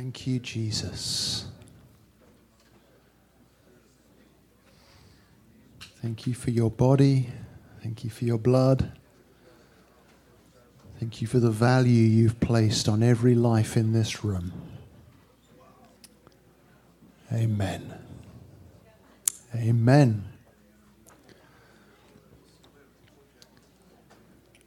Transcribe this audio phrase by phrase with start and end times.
[0.00, 1.44] Thank you, Jesus.
[6.00, 7.28] Thank you for your body.
[7.82, 8.92] Thank you for your blood.
[10.98, 14.52] Thank you for the value you've placed on every life in this room.
[17.30, 17.92] Amen.
[19.54, 20.24] Amen.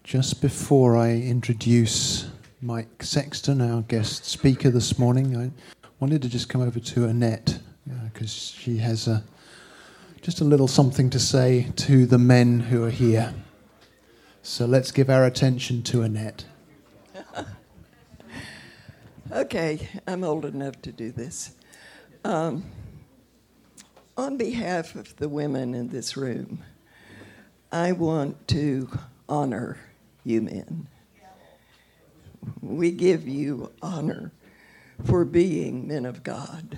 [0.04, 2.28] Just before I introduce
[2.64, 5.52] Mike Sexton, our guest speaker this morning, I
[6.00, 7.60] wanted to just come over to Annette
[8.06, 9.22] because uh, she has a,
[10.22, 13.34] just a little something to say to the men who are here.
[14.44, 16.46] So let's give our attention to Annette.
[19.34, 21.56] okay, I'm old enough to do this.
[22.24, 22.64] Um,
[24.16, 26.64] on behalf of the women in this room,
[27.74, 28.88] I want to
[29.28, 29.80] honor
[30.24, 30.88] you men.
[32.62, 34.32] We give you honor
[35.04, 36.78] for being men of God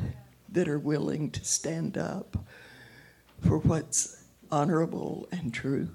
[0.49, 2.37] that are willing to stand up
[3.41, 5.89] for what's honorable and true.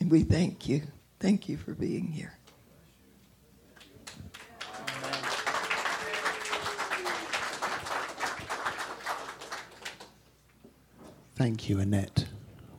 [0.00, 0.82] And we thank you.
[1.20, 2.34] Thank you for being here.
[11.36, 12.26] Thank you, Annette.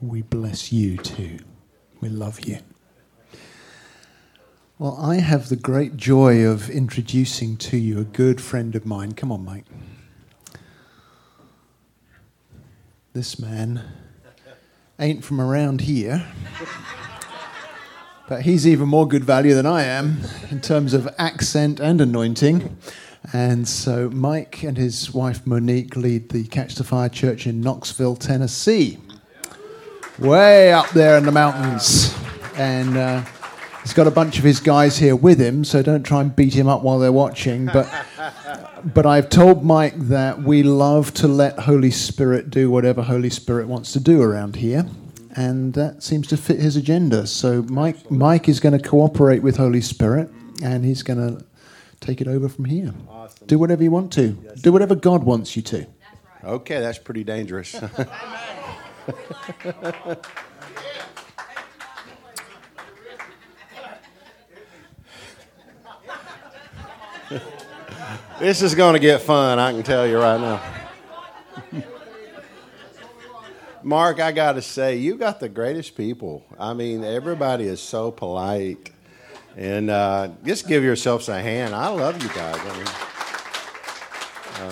[0.02, 1.38] We bless you too.
[2.00, 2.58] We love you.
[4.80, 9.12] Well, I have the great joy of introducing to you a good friend of mine.
[9.12, 9.66] Come on, Mike.
[13.12, 13.82] This man
[14.98, 16.26] ain't from around here,
[18.26, 22.78] but he's even more good value than I am in terms of accent and anointing.
[23.34, 28.16] And so Mike and his wife Monique lead the Catch the Fire Church in Knoxville,
[28.16, 28.96] Tennessee,
[30.18, 32.16] way up there in the mountains.
[32.56, 33.24] And uh,
[33.82, 36.54] he's got a bunch of his guys here with him, so don't try and beat
[36.54, 37.66] him up while they're watching.
[37.66, 37.88] But,
[38.84, 43.66] but I've told Mike that we love to let Holy Spirit do whatever Holy Spirit
[43.68, 44.86] wants to do around here.
[45.36, 47.26] And that seems to fit his agenda.
[47.26, 50.28] So Mike, Mike is going to cooperate with Holy Spirit,
[50.62, 51.44] and he's going to
[52.00, 52.92] take it over from here.
[53.08, 53.46] Awesome.
[53.46, 54.36] Do whatever you want to.
[54.42, 54.60] Yes.
[54.60, 55.78] Do whatever God wants you to.
[55.78, 55.90] That's
[56.42, 56.52] right.
[56.52, 57.74] Okay, that's pretty dangerous.
[68.40, 70.62] this is going to get fun, I can tell you right now.
[73.82, 76.44] Mark, I got to say, you got the greatest people.
[76.58, 78.90] I mean, everybody is so polite
[79.56, 81.74] and uh, just give yourselves a hand.
[81.74, 82.58] I love you guys.
[82.60, 82.86] I mean,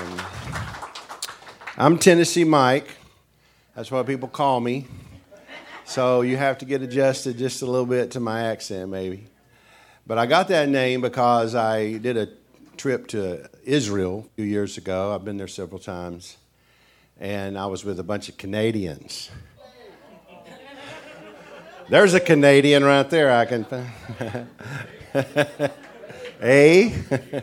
[0.01, 0.23] um,
[1.77, 2.89] I'm Tennessee Mike.
[3.75, 4.87] That's what people call me.
[5.85, 9.29] So you have to get adjusted just a little bit to my accent, maybe.
[10.07, 12.29] But I got that name because I did a
[12.79, 15.13] trip to Israel a few years ago.
[15.13, 16.37] I've been there several times.
[17.21, 19.31] And I was with a bunch of Canadians.
[21.89, 23.33] There's a Canadian right there.
[23.33, 23.65] I can.
[23.65, 23.91] find.
[26.41, 26.95] A.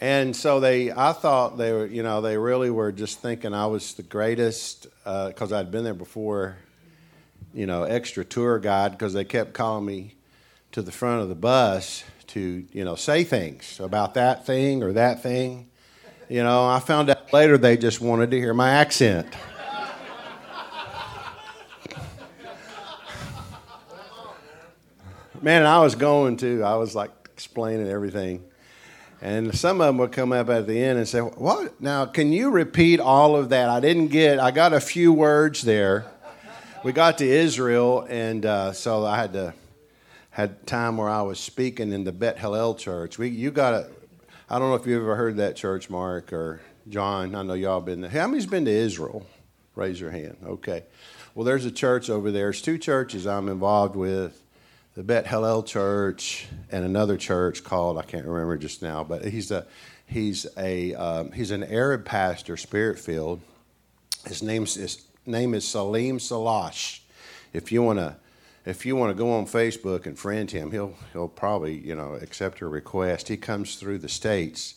[0.00, 3.66] and so they, I thought they were, you know, they really were just thinking I
[3.66, 6.58] was the greatest because uh, I'd been there before,
[7.52, 10.14] you know, extra tour guide because they kept calling me
[10.70, 14.92] to the front of the bus to, you know, say things about that thing or
[14.92, 15.68] that thing.
[16.28, 19.26] You know, I found out later they just wanted to hear my accent.
[25.40, 26.62] Man, I was going to.
[26.64, 28.44] I was like explaining everything.
[29.20, 31.80] And some of them would come up at the end and say, What?
[31.80, 33.68] Now, can you repeat all of that?
[33.68, 36.06] I didn't get, I got a few words there.
[36.84, 39.54] We got to Israel, and uh, so I had to,
[40.38, 43.18] had time where I was speaking in the Bet Hallel church.
[43.18, 43.90] We, you got to,
[44.48, 47.34] I don't know if you ever heard that church, Mark or John.
[47.34, 48.10] I know y'all been there.
[48.10, 49.26] How many's been to Israel?
[49.74, 50.36] Raise your hand.
[50.44, 50.84] Okay.
[51.34, 52.44] Well, there's a church over there.
[52.44, 54.40] There's two churches I'm involved with
[54.94, 59.50] the Bet Hallel Church and another church called I can't remember just now, but he's
[59.50, 59.66] a
[60.06, 63.40] he's a um, he's an Arab pastor, spirit filled.
[64.24, 67.00] His name's his name is Salim Salash.
[67.52, 68.16] If you want to
[68.68, 72.14] if you want to go on Facebook and friend him, he'll he'll probably you know
[72.14, 73.28] accept your request.
[73.28, 74.74] He comes through the states.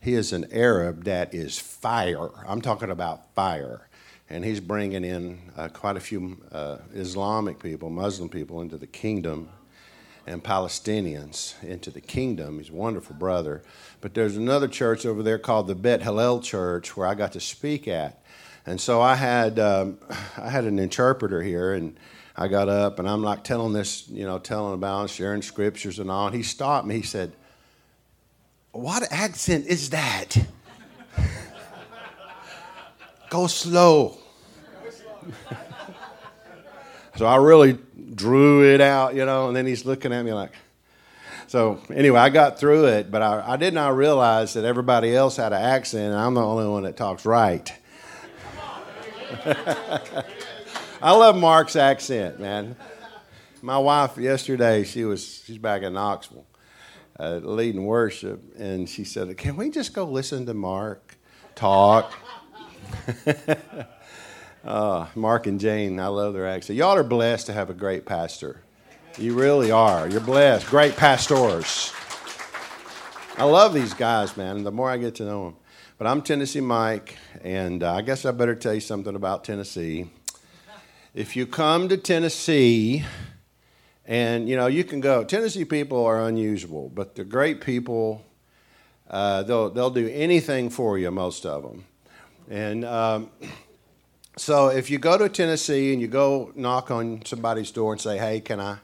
[0.00, 2.30] He is an Arab that is fire.
[2.46, 3.88] I'm talking about fire
[4.28, 8.86] and he's bringing in uh, quite a few uh, Islamic people, Muslim people into the
[8.86, 9.48] kingdom,
[10.26, 12.58] and Palestinians into the kingdom.
[12.58, 13.62] He's a wonderful brother.
[14.00, 17.40] But there's another church over there called the Bet Hallel Church where I got to
[17.40, 18.20] speak at,
[18.64, 19.98] and so I had um,
[20.36, 21.96] I had an interpreter here, and
[22.36, 26.10] I got up and I'm like telling this, you know, telling about sharing scriptures and
[26.10, 26.26] all.
[26.26, 26.96] And he stopped me.
[26.96, 27.32] He said,
[28.72, 30.36] What accent is that?
[33.30, 34.18] Go slow.
[37.16, 37.78] so I really
[38.14, 40.52] drew it out, you know, and then he's looking at me like,
[41.48, 45.36] so anyway, I got through it, but I, I did not realize that everybody else
[45.36, 47.72] had an accent, and I'm the only one that talks right.
[51.02, 52.74] I love Mark's accent, man.
[53.60, 56.46] My wife yesterday, she was she's back in Knoxville,
[57.20, 61.18] uh, leading worship, and she said, "Can we just go listen to Mark
[61.54, 62.14] talk?"
[64.64, 66.78] uh, Mark and Jane, I love their accent.
[66.78, 68.62] Y'all are blessed to have a great pastor.
[69.18, 70.08] You really are.
[70.08, 70.66] You're blessed.
[70.66, 71.92] Great pastors.
[73.36, 74.64] I love these guys, man.
[74.64, 75.56] The more I get to know them.
[75.98, 80.10] But I'm Tennessee Mike, and uh, I guess I better tell you something about Tennessee.
[81.16, 83.02] If you come to Tennessee,
[84.04, 85.24] and you know, you can go.
[85.24, 88.22] Tennessee people are unusual, but they're great people.
[89.08, 91.86] Uh, they'll they'll do anything for you, most of them.
[92.50, 93.30] And um,
[94.36, 98.18] so, if you go to Tennessee and you go knock on somebody's door and say,
[98.18, 98.76] "Hey, can I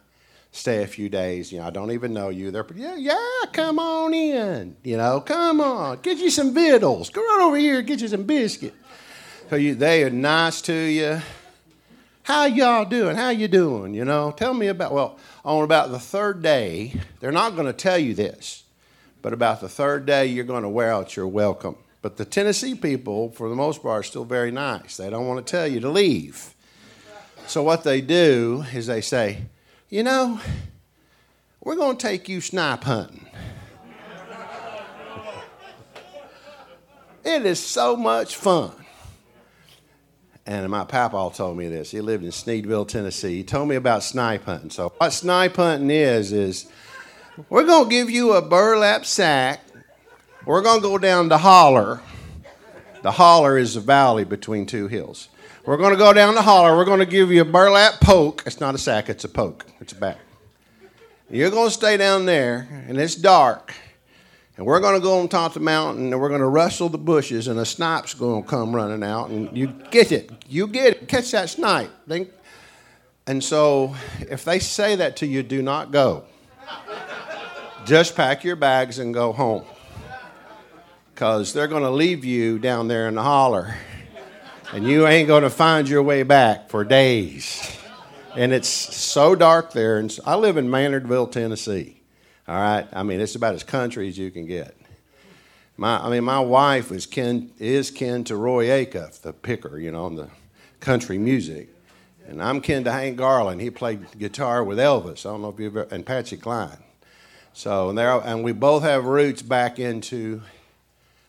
[0.52, 1.52] stay a few days.
[1.52, 2.50] You know, I don't even know you.
[2.50, 4.74] They're yeah, yeah, come on in.
[4.82, 7.10] You know, come on, get you some victuals.
[7.10, 8.72] Go right over here, get you some biscuit.
[9.50, 11.20] So you, they are nice to you.
[12.24, 13.16] How y'all doing?
[13.16, 13.94] How you doing?
[13.94, 14.92] You know, tell me about.
[14.92, 18.62] Well, on about the third day, they're not going to tell you this,
[19.22, 21.76] but about the third day, you're going to wear out your welcome.
[22.00, 24.96] But the Tennessee people, for the most part, are still very nice.
[24.96, 26.54] They don't want to tell you to leave.
[27.48, 29.46] So what they do is they say,
[29.88, 30.40] you know,
[31.60, 33.26] we're going to take you snipe hunting.
[37.24, 38.81] it is so much fun.
[40.44, 41.90] And my papa told me this.
[41.90, 43.36] He lived in Sneedville, Tennessee.
[43.36, 44.70] He told me about snipe hunting.
[44.70, 46.66] So, what snipe hunting is, is
[47.48, 49.60] we're going to give you a burlap sack.
[50.44, 52.00] We're going to go down the holler.
[53.02, 55.28] The holler is a valley between two hills.
[55.64, 56.76] We're going to go down the holler.
[56.76, 58.42] We're going to give you a burlap poke.
[58.44, 59.64] It's not a sack, it's a poke.
[59.80, 60.18] It's a bat.
[61.30, 63.72] You're going to stay down there, and it's dark.
[64.62, 66.88] And we're going to go on top of the mountain, and we're going to rustle
[66.88, 70.30] the bushes, and a snipe's going to come running out, and you get it.
[70.48, 71.08] You get it.
[71.08, 71.90] Catch that snipe.
[73.26, 76.26] And so, if they say that to you, do not go.
[77.86, 79.64] Just pack your bags and go home.
[81.12, 83.74] Because they're going to leave you down there in the holler
[84.72, 87.76] and you ain't going to find your way back for days.
[88.36, 89.98] And it's so dark there.
[89.98, 92.01] And I live in Maynardville, Tennessee.
[92.48, 94.76] All right, I mean it's about as country as you can get.
[95.76, 99.90] My, I mean, my wife is kin is kin to Roy Acuff, the picker, you
[99.90, 100.28] know, on the
[100.80, 101.68] country music,
[102.26, 103.60] and I'm kin to Hank Garland.
[103.60, 105.24] He played guitar with Elvis.
[105.24, 106.78] I don't know if you've ever, and Patsy Cline.
[107.52, 110.42] So and there, and we both have roots back into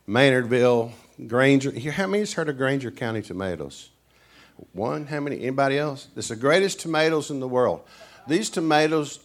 [0.07, 0.91] Maynardville,
[1.27, 1.91] Granger.
[1.91, 3.91] How many's heard of Granger County tomatoes?
[4.73, 5.07] One?
[5.07, 5.37] How many?
[5.37, 6.07] Anybody else?
[6.15, 7.81] It's the greatest tomatoes in the world.
[8.27, 9.19] These tomatoes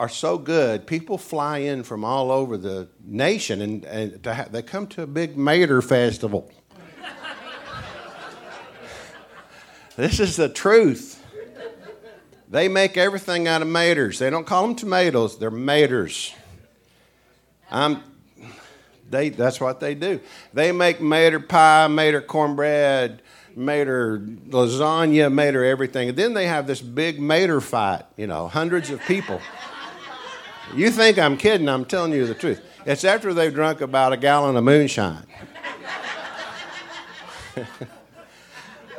[0.00, 4.62] are so good, people fly in from all over the nation and, and ha- they
[4.62, 6.50] come to a big Mater festival.
[9.96, 11.22] this is the truth.
[12.48, 14.16] They make everything out of maters.
[14.16, 16.32] They don't call them tomatoes, they're maters.
[17.70, 18.02] I'm,
[19.10, 20.18] they, that's what they do.
[20.54, 23.20] They make mater pie, mater cornbread,
[23.54, 26.08] mater lasagna, mater everything.
[26.08, 29.42] And then they have this big mater fight, you know, hundreds of people.
[30.74, 32.62] You think I'm kidding, I'm telling you the truth.
[32.86, 35.26] It's after they've drunk about a gallon of moonshine.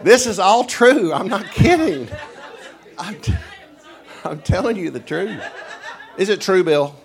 [0.04, 1.14] this is all true.
[1.14, 2.08] I'm not kidding.
[2.98, 3.34] I'm, t-
[4.24, 5.42] I'm telling you the truth.
[6.18, 6.96] Is it true, Bill?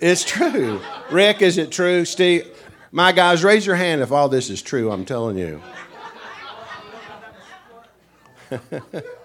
[0.00, 0.80] It's true.
[1.10, 2.04] Rick, is it true?
[2.04, 2.48] Steve,
[2.90, 4.90] my guys, raise your hand if all this is true.
[4.90, 5.62] I'm telling you.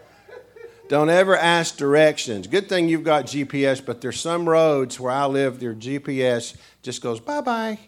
[0.88, 2.48] Don't ever ask directions.
[2.48, 7.01] Good thing you've got GPS, but there's some roads where I live, their GPS just
[7.01, 7.80] goes bye bye.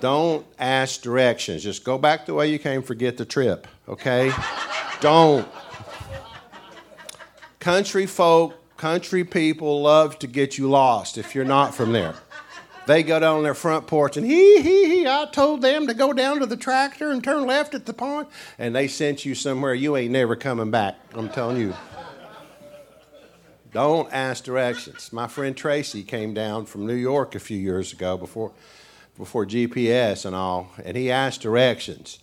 [0.00, 1.62] Don't ask directions.
[1.62, 4.32] Just go back the way you came, forget the trip, okay?
[5.00, 5.48] Don't.
[7.60, 12.16] Country folk Country people love to get you lost if you're not from there.
[12.88, 15.06] They go down on their front porch and hee hee hee.
[15.06, 18.26] I told them to go down to the tractor and turn left at the pond,
[18.58, 20.96] and they sent you somewhere you ain't never coming back.
[21.14, 21.72] I'm telling you.
[23.72, 25.12] Don't ask directions.
[25.12, 28.52] My friend Tracy came down from New York a few years ago before,
[29.16, 32.18] before GPS and all, and he asked directions.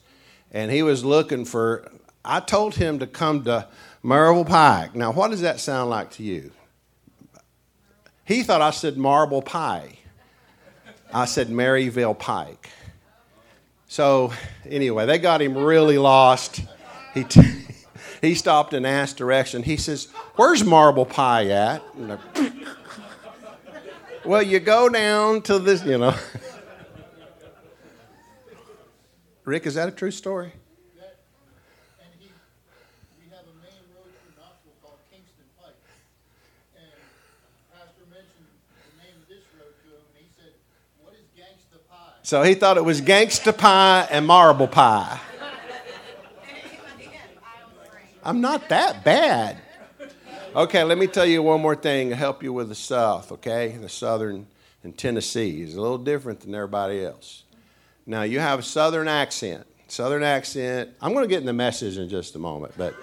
[0.52, 1.92] And he was looking for,
[2.24, 3.68] I told him to come to
[4.04, 4.96] Marble Pike.
[4.96, 6.52] Now, what does that sound like to you?
[8.26, 9.98] He thought I said marble pie.
[11.12, 12.70] I said Maryville Pike.
[13.88, 14.32] So,
[14.68, 16.62] anyway, they got him really lost.
[17.16, 17.42] He, t-
[18.22, 19.64] he stopped and asked direction.
[19.64, 21.84] He says, Where's Marble Pie at?
[24.26, 26.16] well, you go down to this, you know.
[29.46, 30.54] Rick, is that a true story?
[42.30, 45.20] So he thought it was gangsta pie and marble pie.
[48.30, 49.58] I'm not that bad.
[50.56, 53.70] Okay, let me tell you one more thing to help you with the South, okay?
[53.70, 54.46] The Southern
[54.84, 57.42] and Tennessee is a little different than everybody else.
[58.06, 59.66] Now, you have a Southern accent.
[59.88, 60.92] Southern accent.
[61.02, 62.94] I'm going to get in the message in just a moment, but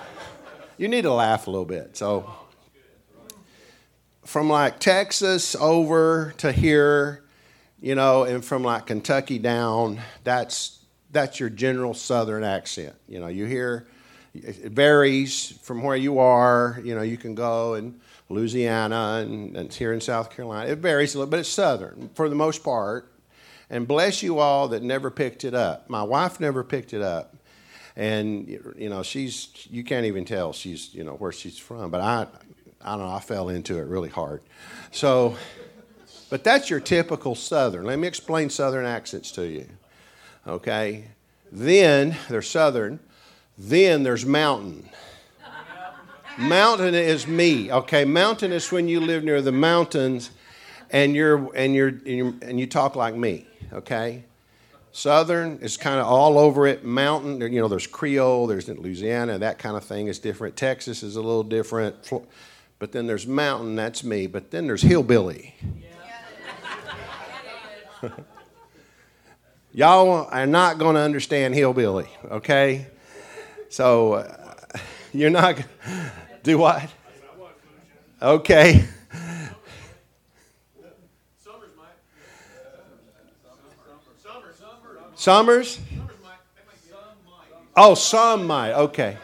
[0.78, 1.94] you need to laugh a little bit.
[1.94, 2.34] So,
[4.24, 7.22] from like Texas over to here,
[7.82, 10.78] you know, and from like Kentucky down, that's
[11.10, 12.94] that's your general Southern accent.
[13.06, 13.88] You know, you hear
[14.34, 16.80] it varies from where you are.
[16.82, 20.70] You know, you can go in Louisiana and, and here in South Carolina.
[20.70, 23.10] It varies a little, but it's Southern for the most part.
[23.70, 25.88] And bless you all that never picked it up.
[25.88, 27.34] My wife never picked it up,
[27.96, 31.90] and you know she's you can't even tell she's you know where she's from.
[31.90, 32.26] But I
[32.82, 34.42] I don't know I fell into it really hard.
[34.92, 35.36] So
[36.34, 37.84] but that's your typical Southern.
[37.84, 39.66] Let me explain Southern accents to you.
[40.46, 41.04] Okay?
[41.52, 42.98] Then they're Southern.
[43.56, 44.88] Then there's mountain.
[46.36, 47.70] Mountain is me.
[47.70, 50.30] Okay, mountain is when you live near the mountains
[50.90, 53.46] and you're and you're and, you're, and you talk like me.
[53.72, 54.24] Okay,
[54.94, 56.84] Southern is kind of all over it.
[56.84, 60.56] Mountain, you know, there's Creole, there's Louisiana, that kind of thing is different.
[60.56, 61.96] Texas is a little different.
[62.78, 64.28] But then there's mountain, that's me.
[64.28, 65.54] But then there's hillbilly.
[69.72, 72.86] Y'all are not going to understand hillbilly, okay?
[73.74, 74.54] So uh,
[75.12, 75.60] you're not
[76.44, 76.88] do what?
[78.22, 78.84] Okay.
[85.16, 85.80] Summers?
[87.76, 88.74] Oh, some might.
[88.74, 89.16] Okay.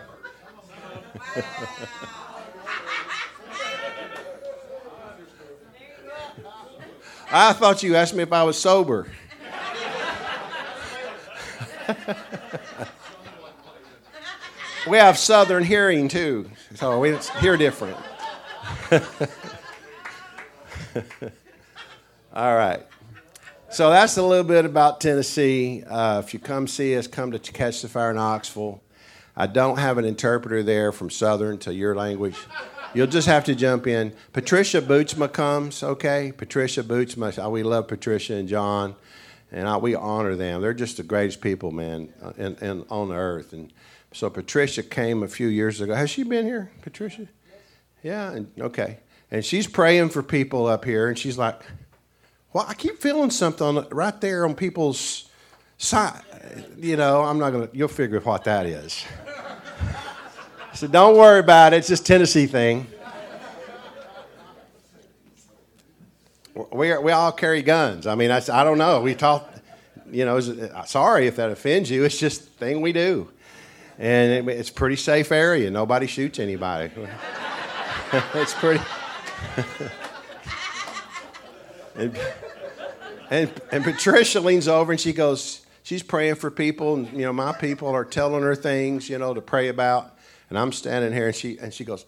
[7.30, 9.06] I thought you asked me if I was sober.
[14.88, 17.96] we have southern hearing too, so we hear different.
[22.32, 22.86] All right.
[23.70, 25.84] So that's a little bit about Tennessee.
[25.84, 28.82] Uh, if you come see us, come to Catch the Fire in Knoxville.
[29.36, 32.36] I don't have an interpreter there from Southern to your language.
[32.94, 34.12] You'll just have to jump in.
[34.32, 36.32] Patricia Bootsma comes, okay?
[36.36, 37.50] Patricia Bootsma.
[37.50, 38.96] We love Patricia and John,
[39.52, 40.60] and I, we honor them.
[40.60, 43.52] They're just the greatest people, man, in, in, on earth.
[43.52, 43.72] And
[44.12, 45.94] so Patricia came a few years ago.
[45.94, 47.28] Has she been here, Patricia?
[48.02, 48.98] Yeah, and, okay.
[49.30, 51.62] And she's praying for people up here, and she's like,
[52.52, 55.28] well, I keep feeling something right there on people's
[55.78, 56.22] side.
[56.76, 59.04] You know, I'm not going to, you'll figure what that is.
[60.72, 61.78] So don't worry about it.
[61.78, 62.86] It's just Tennessee thing.
[66.72, 68.06] We, are, we all carry guns.
[68.06, 69.00] I mean, I, I don't know.
[69.00, 69.52] We talk,
[70.10, 72.04] you know, uh, sorry if that offends you.
[72.04, 73.28] It's just thing we do.
[74.00, 75.70] And it, it's pretty safe area.
[75.70, 76.90] Nobody shoots anybody.
[78.34, 78.82] it's pretty.
[81.94, 82.18] and,
[83.30, 86.94] and, and Patricia leans over and she goes, she's praying for people.
[86.94, 90.16] And, you know, my people are telling her things, you know, to pray about.
[90.48, 92.04] And I'm standing here, and she and she goes,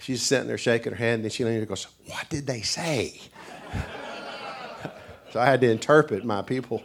[0.00, 2.62] she's sitting there shaking her head, and then she leans and goes, "What did they
[2.62, 3.20] say?"
[5.32, 6.82] so I had to interpret my people.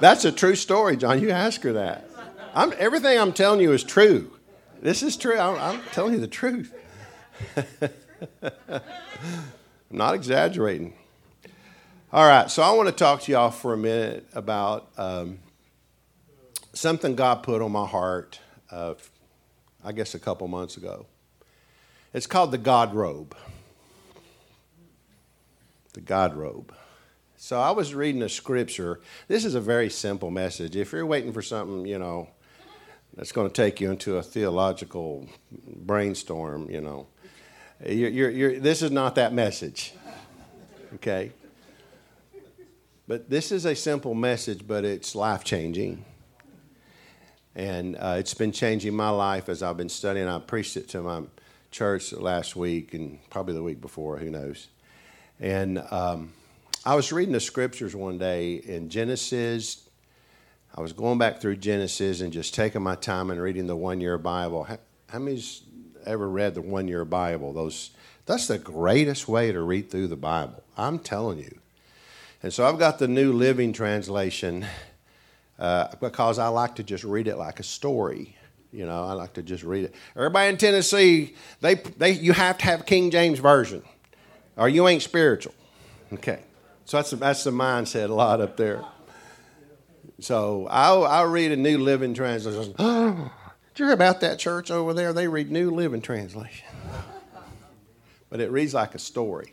[0.00, 1.20] That's a true story, John.
[1.20, 2.08] You ask her that.
[2.54, 4.32] I'm, everything I'm telling you is true.
[4.80, 5.38] This is true.
[5.38, 6.72] I'm, I'm telling you the truth.
[8.42, 8.80] I'm
[9.90, 10.94] not exaggerating.
[12.12, 15.40] All right, so I want to talk to y'all for a minute about um,
[16.72, 18.40] something God put on my heart
[18.70, 18.94] uh,
[19.84, 21.06] I guess a couple months ago.
[22.12, 23.36] It's called the God robe.
[25.92, 26.74] The God robe.
[27.40, 28.98] So I was reading a scripture.
[29.28, 30.74] This is a very simple message.
[30.74, 32.28] If you're waiting for something, you know,
[33.14, 37.06] that's going to take you into a theological brainstorm, you know,
[37.86, 39.94] you're, you're, you're, this is not that message.
[40.96, 41.30] Okay?
[43.06, 46.04] But this is a simple message, but it's life changing.
[47.54, 50.26] And uh, it's been changing my life as I've been studying.
[50.26, 51.22] I preached it to my
[51.70, 54.66] church last week and probably the week before, who knows.
[55.38, 56.32] And um,
[56.88, 59.86] I was reading the scriptures one day in Genesis.
[60.74, 64.00] I was going back through Genesis and just taking my time and reading the one
[64.00, 64.64] year Bible.
[64.64, 64.78] How,
[65.10, 65.64] how many's
[66.06, 67.52] ever read the one year Bible?
[67.52, 67.90] Those
[68.24, 70.62] that's the greatest way to read through the Bible.
[70.78, 71.58] I'm telling you.
[72.42, 74.64] And so I've got the New Living Translation
[75.58, 78.34] uh, because I like to just read it like a story.
[78.72, 79.94] You know, I like to just read it.
[80.16, 83.82] Everybody in Tennessee, they, they, you have to have King James Version
[84.56, 85.52] or you ain't spiritual.
[86.14, 86.44] Okay.
[86.88, 88.82] So that's, that's the mindset a lot up there.
[90.20, 92.74] So I'll, I'll read a New Living Translation.
[92.78, 93.30] Oh,
[93.74, 95.12] did you hear about that church over there?
[95.12, 96.66] They read New Living Translation.
[98.30, 99.52] But it reads like a story.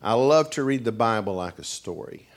[0.00, 2.28] I love to read the Bible like a story.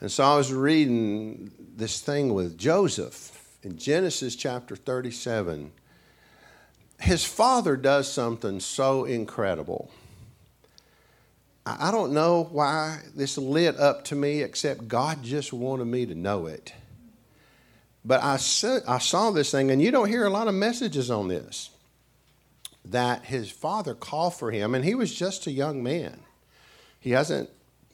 [0.00, 5.72] And so I was reading this thing with Joseph in Genesis chapter 37.
[7.00, 9.90] His father does something so incredible.
[11.66, 16.14] I don't know why this lit up to me, except God just wanted me to
[16.14, 16.72] know it.
[18.04, 21.28] But I, I saw this thing, and you don't hear a lot of messages on
[21.28, 21.70] this
[22.86, 26.20] that his father called for him, and he was just a young man.
[26.98, 27.50] He hasn't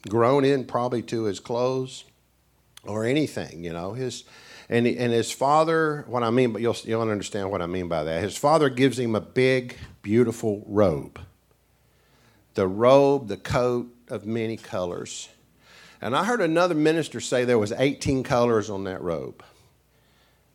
[0.07, 2.05] grown in probably to his clothes
[2.83, 3.93] or anything, you know.
[3.93, 4.23] His
[4.69, 8.05] and and his father, what I mean, but you'll you'll understand what I mean by
[8.05, 8.21] that.
[8.21, 11.19] His father gives him a big, beautiful robe.
[12.57, 15.29] The robe, the coat of many colors.
[16.01, 19.43] And I heard another minister say there was 18 colors on that robe.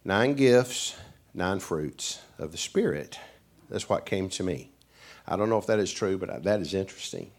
[0.05, 0.97] Nine gifts,
[1.33, 3.21] nine fruits of the Spirit.
[3.71, 4.73] That's what came to me.
[5.29, 7.31] I don't know if that is true, but that is interesting.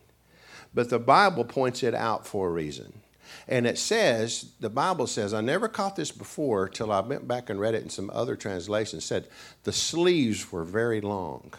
[0.74, 3.01] But the Bible points it out for a reason.
[3.50, 7.50] And it says, the Bible says, I never caught this before till I went back
[7.50, 9.27] and read it in some other translations, said
[9.65, 11.51] the sleeves were very long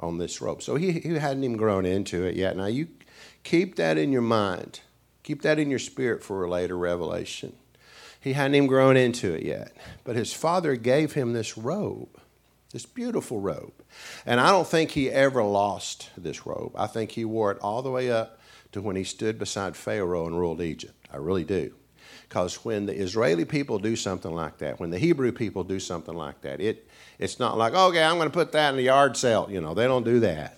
[0.00, 0.62] on this robe.
[0.62, 2.56] So he, he hadn't even grown into it yet.
[2.56, 2.88] Now you
[3.44, 4.80] keep that in your mind.
[5.22, 7.54] Keep that in your spirit for a later revelation.
[8.20, 9.76] He hadn't even grown into it yet.
[10.04, 12.18] But his father gave him this robe,
[12.72, 13.72] this beautiful robe.
[14.26, 16.72] And I don't think he ever lost this robe.
[16.74, 18.40] I think he wore it all the way up
[18.72, 20.94] to when he stood beside Pharaoh and ruled Egypt.
[21.12, 21.74] I really do.
[22.28, 26.14] Because when the Israeli people do something like that, when the Hebrew people do something
[26.14, 26.88] like that, it,
[27.20, 29.46] it's not like, okay, I'm going to put that in the yard sale.
[29.50, 30.56] You know, they don't do that.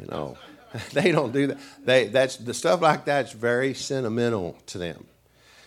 [0.00, 0.38] You know,
[0.92, 1.58] they don't do that.
[1.84, 5.04] They, that's, the stuff like that's very sentimental to them.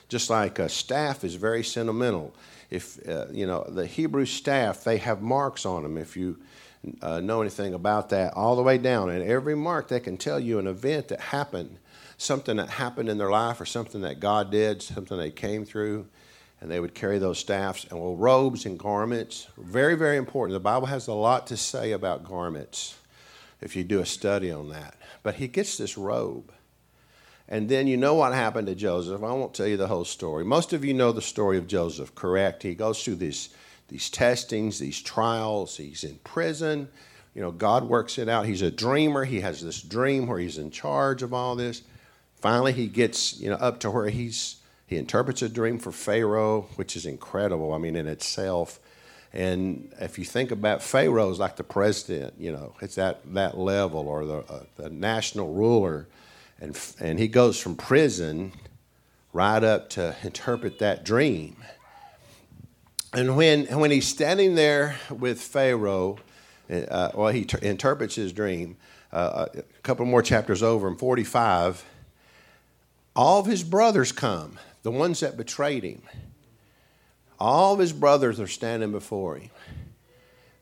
[0.10, 2.34] Just like a staff is very sentimental.
[2.72, 5.98] If, uh, you know, the Hebrew staff, they have marks on them.
[5.98, 6.38] If you
[7.04, 9.12] uh, know anything about that, all the way down.
[9.12, 11.78] And every mark, they can tell you an event that happened,
[12.18, 16.08] something that happened in their life, or something that God did, something they came through.
[16.60, 17.86] And they would carry those staffs.
[17.90, 20.54] And well, robes and garments, very, very important.
[20.54, 22.98] The Bible has a lot to say about garments
[23.62, 24.96] if you do a study on that.
[25.24, 26.52] But he gets this robe.
[27.50, 29.24] And then you know what happened to Joseph.
[29.24, 30.44] I won't tell you the whole story.
[30.44, 32.64] Most of you know the story of Joseph, correct?
[32.64, 33.50] He goes through this
[33.88, 35.78] these testings, these trials.
[35.78, 36.90] He's in prison.
[37.34, 38.46] You know, God works it out.
[38.46, 39.24] He's a dreamer.
[39.24, 41.84] He has this dream where he's in charge of all this.
[42.36, 46.68] Finally, he gets, you know, up to where he's he interprets a dream for Pharaoh,
[46.76, 47.74] which is incredible.
[47.74, 48.80] I mean, in itself.
[49.34, 53.58] And if you think about Pharaoh as like the president, you know, it's that, that
[53.58, 56.08] level or the, uh, the national ruler.
[56.62, 58.54] And, and he goes from prison
[59.34, 61.58] right up to interpret that dream.
[63.14, 66.18] And when, when he's standing there with Pharaoh,
[66.70, 68.78] uh, well, he ter- interprets his dream.
[69.12, 71.86] Uh, a couple more chapters over in 45,
[73.16, 76.02] all of his brothers come, the ones that betrayed him.
[77.38, 79.50] All of his brothers are standing before him.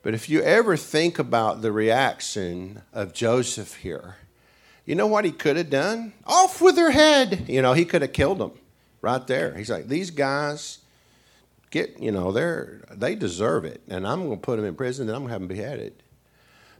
[0.02, 4.16] But if you ever think about the reaction of Joseph here,
[4.84, 6.12] you know what he could have done?
[6.26, 7.48] Off with their head.
[7.48, 8.50] You know, he could have killed them
[9.00, 9.54] right there.
[9.54, 10.78] He's like, these guys
[11.70, 13.80] get, you know, they're, they deserve it.
[13.86, 16.02] And I'm going to put them in prison and I'm going to have them beheaded.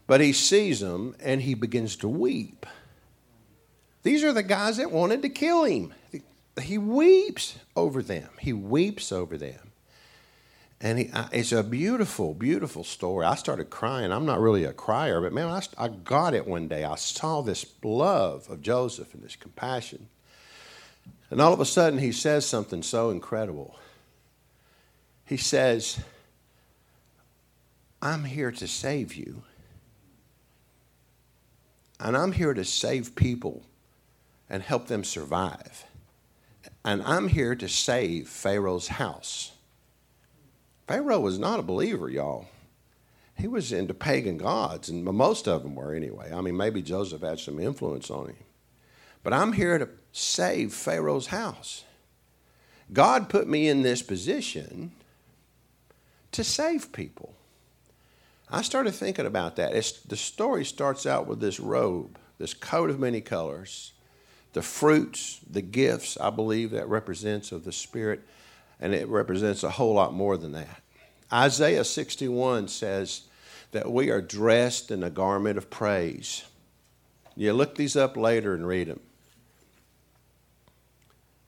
[0.05, 2.65] But he sees them and he begins to weep.
[4.03, 5.93] These are the guys that wanted to kill him.
[6.61, 8.29] He weeps over them.
[8.39, 9.71] He weeps over them.
[10.79, 13.25] And he, it's a beautiful, beautiful story.
[13.25, 14.11] I started crying.
[14.11, 16.83] I'm not really a crier, but man, I, I got it one day.
[16.83, 20.07] I saw this love of Joseph and this compassion.
[21.29, 23.77] And all of a sudden, he says something so incredible
[25.27, 25.99] he says,
[28.01, 29.43] I'm here to save you.
[31.99, 33.63] And I'm here to save people
[34.49, 35.83] and help them survive.
[36.87, 39.51] And I'm here to save Pharaoh's house.
[40.87, 42.45] Pharaoh was not a believer, y'all.
[43.37, 46.31] He was into pagan gods, and most of them were anyway.
[46.33, 48.37] I mean, maybe Joseph had some influence on him.
[49.21, 51.83] but I'm here to save Pharaoh's house.
[52.93, 54.93] God put me in this position
[56.31, 57.35] to save people.
[58.49, 59.75] I started thinking about that.
[59.75, 63.91] It's, the story starts out with this robe, this coat of many colors,
[64.53, 68.21] the fruits, the gifts, I believe that represents of the Spirit,
[68.79, 70.81] and it represents a whole lot more than that.
[71.31, 73.23] Isaiah 61 says
[73.71, 76.45] that we are dressed in a garment of praise.
[77.35, 79.01] You look these up later and read them.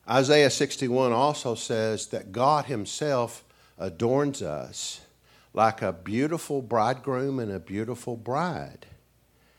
[0.07, 3.43] Isaiah 61 also says that God Himself
[3.77, 5.01] adorns us
[5.53, 8.85] like a beautiful bridegroom and a beautiful bride.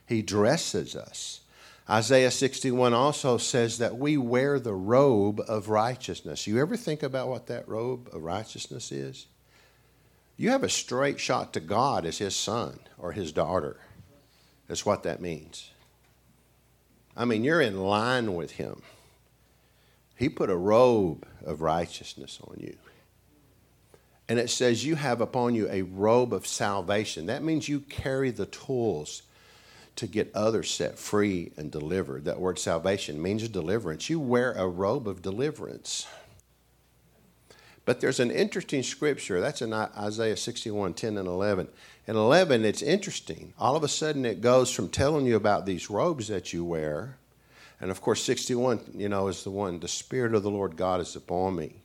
[0.07, 1.40] He dresses us.
[1.91, 6.47] Isaiah 61 also says that we wear the robe of righteousness.
[6.47, 9.27] You ever think about what that robe of righteousness is?
[10.37, 13.77] You have a straight shot to God as His son or His daughter.
[14.69, 15.73] That's what that means.
[17.17, 18.83] I mean, you're in line with Him.
[20.15, 22.77] He put a robe of righteousness on you.
[24.29, 27.27] And it says you have upon you a robe of salvation.
[27.27, 29.23] That means you carry the tools
[30.01, 32.25] to get others set free and delivered.
[32.25, 34.11] That word salvation means deliverance.
[34.11, 36.07] You wear a robe of deliverance.
[37.87, 39.41] But there's an interesting scripture.
[39.41, 41.69] That's in Isaiah 61 10 and 11.
[42.07, 43.55] In 11, it's interesting.
[43.59, 47.17] All of a sudden, it goes from telling you about these robes that you wear
[47.81, 51.01] and of course, 61, you know, is the one, the Spirit of the Lord God
[51.01, 51.77] is upon me.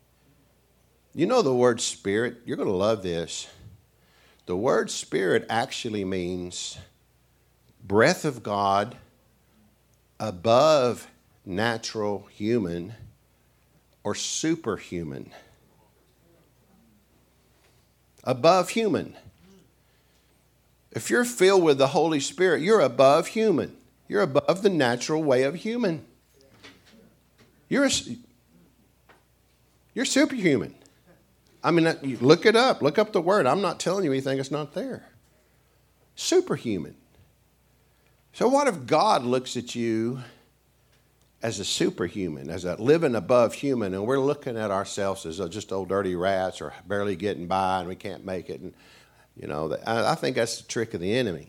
[1.13, 2.37] You know the word Spirit?
[2.45, 3.47] You're going to love this.
[4.45, 6.77] The word Spirit actually means
[7.87, 8.97] breath of God
[10.19, 11.07] above
[11.45, 12.93] natural human
[14.03, 15.31] or superhuman.
[18.23, 19.15] Above human.
[20.91, 23.75] If you're filled with the Holy Spirit, you're above human.
[24.07, 26.05] You're above the natural way of human.
[27.67, 27.91] You're, a,
[29.93, 30.75] you're superhuman.
[31.63, 32.81] I mean, uh, look it up.
[32.81, 33.47] Look up the word.
[33.47, 35.07] I'm not telling you anything that's not there.
[36.15, 36.95] Superhuman.
[38.35, 40.19] So, what if God looks at you
[41.41, 45.47] as a superhuman, as a living above human, and we're looking at ourselves as uh,
[45.47, 48.59] just old dirty rats or barely getting by and we can't make it?
[48.59, 48.73] And,
[49.37, 51.47] you know, I think that's the trick of the enemy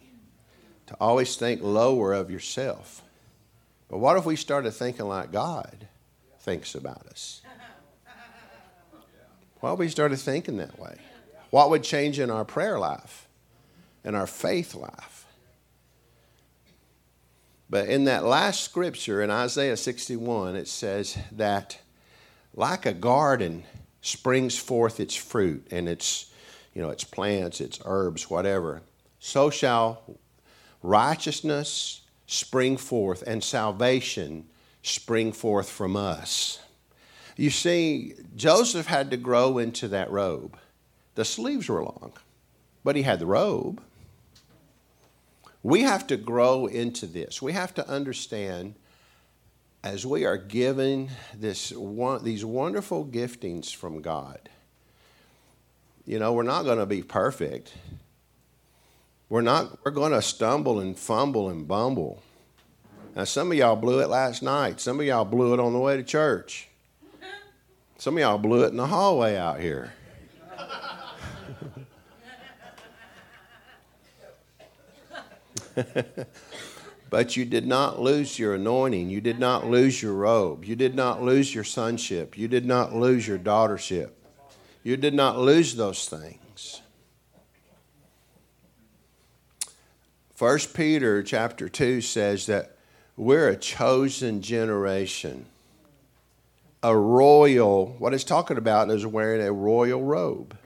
[0.86, 3.02] to always think lower of yourself.
[3.88, 5.88] But what if we started thinking like God
[6.38, 7.42] thinks about us?
[9.58, 10.98] What if we started thinking that way?
[11.50, 13.26] What would change in our prayer life,
[14.04, 15.15] in our faith life?
[17.68, 21.78] But in that last scripture in Isaiah 61, it says that
[22.54, 23.64] like a garden
[24.00, 26.32] springs forth its fruit and its,
[26.74, 28.82] you know, its plants, its herbs, whatever,
[29.18, 30.18] so shall
[30.82, 34.46] righteousness spring forth and salvation
[34.82, 36.60] spring forth from us.
[37.36, 40.56] You see, Joseph had to grow into that robe.
[41.16, 42.12] The sleeves were long,
[42.84, 43.82] but he had the robe.
[45.66, 47.42] We have to grow into this.
[47.42, 48.76] We have to understand
[49.82, 54.48] as we are given this one, these wonderful giftings from God.
[56.04, 57.74] You know, we're not going to be perfect.
[59.28, 62.22] We're not we're going to stumble and fumble and bumble.
[63.16, 64.78] Now some of y'all blew it last night.
[64.78, 66.68] Some of y'all blew it on the way to church.
[67.98, 69.94] Some of y'all blew it in the hallway out here.
[77.10, 79.10] but you did not lose your anointing.
[79.10, 80.64] You did not lose your robe.
[80.64, 82.36] You did not lose your sonship.
[82.36, 84.10] You did not lose your daughtership.
[84.82, 86.80] You did not lose those things.
[90.34, 92.76] First Peter chapter 2 says that
[93.16, 95.46] we're a chosen generation.
[96.82, 100.56] A royal, what it's talking about is wearing a royal robe.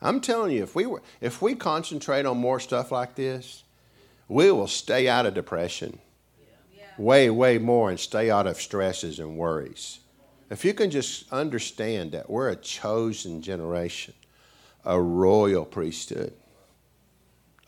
[0.00, 3.64] I'm telling you, if we, were, if we concentrate on more stuff like this,
[4.30, 5.98] we will stay out of depression
[6.96, 10.00] way, way more and stay out of stresses and worries.
[10.50, 14.14] If you can just understand that we're a chosen generation,
[14.84, 16.32] a royal priesthood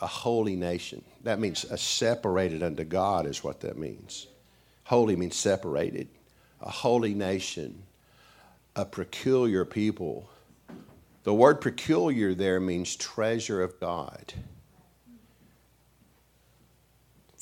[0.02, 1.02] a holy nation.
[1.22, 4.26] That means a separated unto God, is what that means.
[4.82, 6.08] Holy means separated.
[6.60, 7.84] A holy nation,
[8.74, 10.28] a peculiar people.
[11.22, 14.34] The word peculiar there means treasure of God.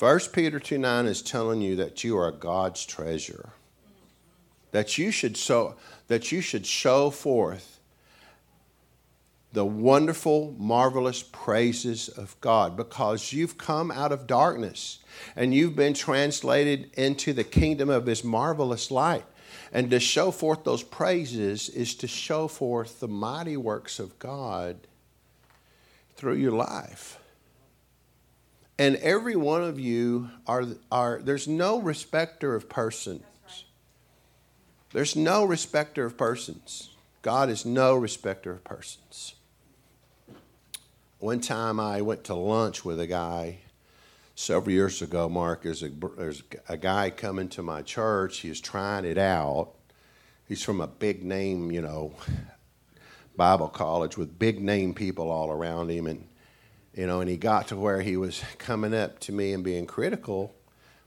[0.01, 3.49] 1 Peter 2 9 is telling you that you are God's treasure.
[4.71, 5.75] That you should so
[6.07, 7.79] that you should show forth
[9.53, 14.97] the wonderful, marvelous praises of God because you've come out of darkness
[15.35, 19.25] and you've been translated into the kingdom of His marvelous light.
[19.71, 24.77] And to show forth those praises is to show forth the mighty works of God
[26.15, 27.20] through your life.
[28.81, 33.21] And every one of you are, are there's no respecter of persons.
[34.91, 36.89] There's no respecter of persons.
[37.21, 39.35] God is no respecter of persons.
[41.19, 43.59] One time I went to lunch with a guy
[44.33, 45.61] several years ago, Mark.
[45.61, 48.39] There's a, there's a guy coming to my church.
[48.39, 49.73] He's trying it out.
[50.47, 52.15] He's from a big name, you know,
[53.35, 56.07] Bible college with big name people all around him.
[56.07, 56.27] And,
[56.93, 59.85] you know, and he got to where he was coming up to me and being
[59.85, 60.55] critical.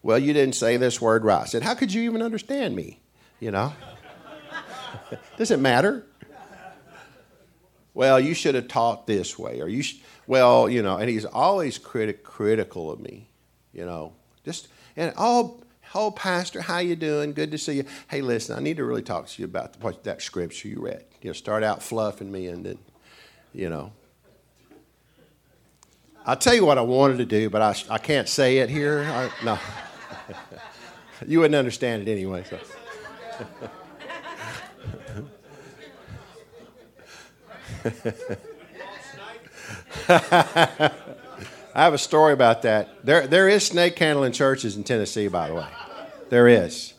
[0.03, 1.43] Well, you didn't say this word right.
[1.43, 3.01] I said, How could you even understand me?
[3.41, 3.73] You know?
[5.37, 6.07] Does it matter?
[7.95, 11.25] Well, you should have taught this way, or you, sh- well, you know, and he's
[11.25, 13.29] always critic critical of me,
[13.73, 14.67] you know, just
[14.97, 15.63] and oh,
[15.95, 17.33] oh, pastor, how you doing?
[17.33, 17.85] Good to see you.
[18.09, 21.05] Hey, listen, I need to really talk to you about what that scripture you read.
[21.23, 22.79] You know, start out fluffing me, and then,
[23.53, 23.93] you know.
[26.27, 29.03] I'll tell you what I wanted to do, but I, I can't say it here.
[29.03, 29.59] I, no,
[31.27, 32.45] you wouldn't understand it anyway.
[32.49, 32.59] So.
[41.77, 43.05] I have a story about that.
[43.05, 45.67] There, there is snake handling churches in Tennessee, by the way.
[46.31, 46.95] There is.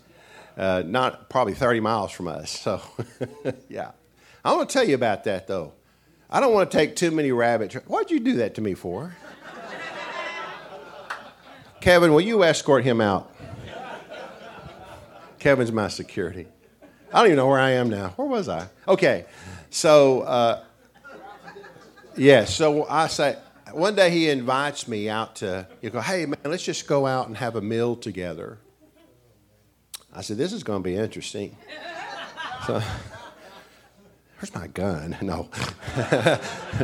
[0.57, 2.51] Uh, not probably 30 miles from us.
[2.51, 2.81] So,
[3.69, 3.91] yeah.
[4.43, 5.73] I want to tell you about that, though.
[6.29, 7.87] I don't want to take too many rabbit trails.
[7.87, 9.15] What'd you do that to me for?
[11.81, 13.31] Kevin, will you escort him out?
[15.39, 16.47] Kevin's my security.
[17.13, 18.09] I don't even know where I am now.
[18.15, 18.67] Where was I?
[18.87, 19.25] Okay.
[19.69, 20.63] So, uh,
[22.17, 23.37] yeah, so I say,
[23.71, 27.27] one day he invites me out to, you go, hey, man, let's just go out
[27.27, 28.57] and have a meal together.
[30.13, 31.55] I said, this is going to be interesting.
[32.65, 32.81] So,
[34.37, 35.17] where's my gun?
[35.21, 35.49] No.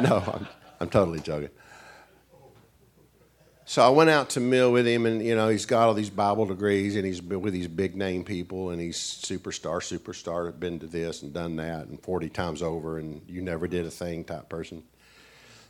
[0.02, 0.48] no, I'm,
[0.80, 1.50] I'm totally joking.
[3.66, 6.10] So I went out to meal with him, and you know he's got all these
[6.10, 10.80] Bible degrees, and he's been with these big name people, and he's superstar, superstar, been
[10.80, 14.26] to this and done that, and forty times over, and you never did a thing
[14.26, 14.84] type person.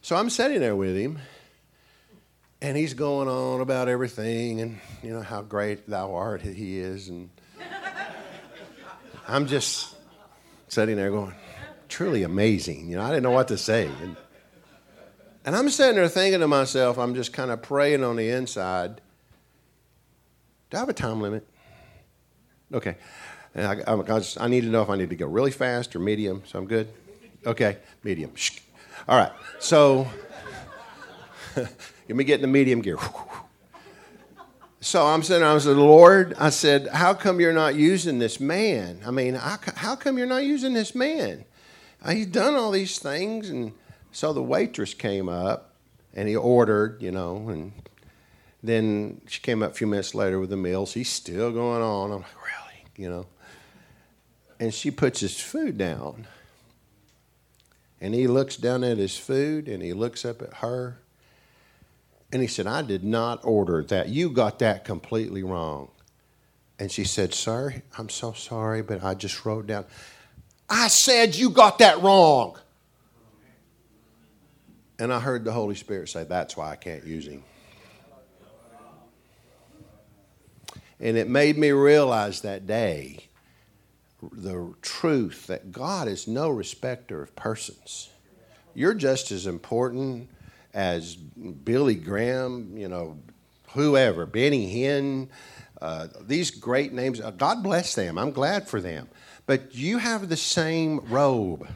[0.02, 1.20] So I'm sitting there with him,
[2.62, 7.10] and he's going on about everything and, you know, how great thou art he is.
[7.10, 7.30] And
[9.28, 9.96] I'm just
[10.68, 11.34] sitting there going,
[11.92, 12.90] truly amazing.
[12.90, 13.92] You know, I didn't know what to say.
[14.02, 14.16] And,
[15.46, 19.02] and I'm sitting there thinking to myself, I'm just kind of praying on the inside.
[20.70, 21.46] Do I have a time limit?
[22.74, 22.96] Okay.
[23.54, 25.94] And I, I, just, I need to know if I need to go really fast
[25.96, 26.88] or medium, so I'm good?
[27.46, 28.32] Okay, medium.
[29.10, 29.32] All right.
[29.60, 30.08] So,
[31.58, 31.68] let
[32.08, 32.98] me get in the medium gear.
[34.80, 39.02] So I'm saying, I said, Lord, I said, how come you're not using this man?
[39.06, 41.44] I mean, how come you're not using this man?
[42.10, 43.50] He's done all these things.
[43.50, 43.74] And
[44.12, 45.76] so the waitress came up
[46.14, 47.72] and he ordered, you know, and
[48.64, 50.94] then she came up a few minutes later with the meals.
[50.94, 52.12] He's still going on.
[52.12, 52.86] I'm like, really?
[52.96, 53.26] You know?
[54.60, 56.28] And she puts his food down.
[58.00, 61.00] And he looks down at his food and he looks up at her.
[62.32, 64.10] And he said, I did not order that.
[64.10, 65.90] You got that completely wrong.
[66.80, 69.86] And she said, Sir, I'm so sorry, but I just wrote down.
[70.74, 72.58] I said you got that wrong.
[74.98, 77.44] And I heard the Holy Spirit say, That's why I can't use him.
[81.00, 83.28] And it made me realize that day
[84.32, 88.10] the truth that God is no respecter of persons.
[88.74, 90.30] You're just as important
[90.74, 93.18] as Billy Graham, you know,
[93.74, 95.28] whoever, Benny Hinn,
[95.82, 97.20] uh, these great names.
[97.20, 98.18] Uh, God bless them.
[98.18, 99.10] I'm glad for them.
[99.52, 101.68] But you have the same robe.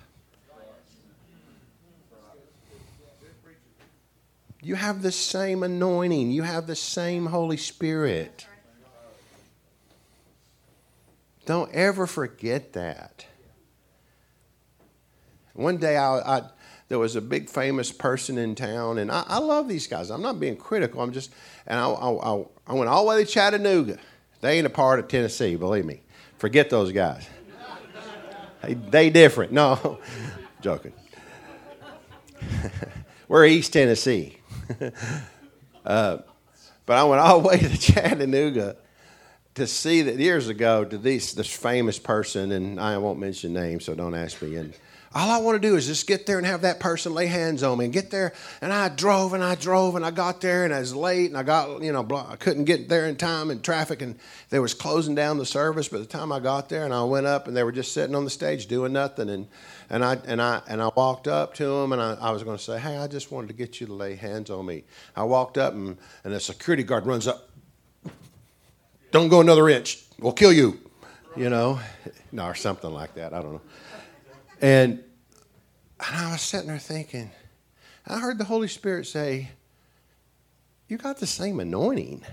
[4.62, 6.32] You have the same anointing.
[6.32, 8.48] You have the same Holy Spirit.
[11.46, 13.26] Don't ever forget that.
[15.52, 16.42] One day I, I,
[16.88, 20.12] there was a big famous person in town, and I, I, love these guys.
[20.12, 21.02] I'm not being critical.
[21.02, 21.30] I'm just,
[21.68, 23.98] and I, I, I went all the way to Chattanooga.
[24.40, 26.04] They ain't a part of Tennessee, believe me.
[26.38, 27.28] Forget those guys.
[28.74, 29.52] They, different.
[29.52, 30.00] No,
[30.62, 30.94] joking.
[33.28, 34.38] We're East Tennessee.
[35.86, 36.18] uh,
[36.86, 38.78] but I went all the way to Chattanooga
[39.56, 43.86] to see that years ago to this this famous person, and I won't mention names,
[43.86, 44.56] so don't ask me.
[44.58, 44.74] And
[45.16, 47.64] all I want to do is just get there and have that person lay hands
[47.64, 48.34] on me and get there.
[48.60, 51.38] And I drove and I drove and I got there and I was late and
[51.38, 54.74] I got, you know, I couldn't get there in time and traffic and they was
[54.74, 57.56] closing down the service by the time I got there and I went up and
[57.56, 59.48] they were just sitting on the stage doing nothing and
[59.90, 62.58] and I and I and I walked up to them and I, I was going
[62.58, 64.84] to say, hey, I just wanted to get you to lay hands on me.
[65.16, 67.52] I walked up and and a security guard runs up.
[69.12, 70.04] Don't go another inch.
[70.20, 70.78] We'll kill you.
[71.38, 71.80] You know,
[72.34, 73.34] no, or something like that.
[73.34, 73.62] I don't know.
[74.62, 75.04] And,
[76.00, 77.32] and I was sitting there thinking,
[78.08, 79.50] I heard the Holy Spirit say,
[80.88, 82.24] You got the same anointing.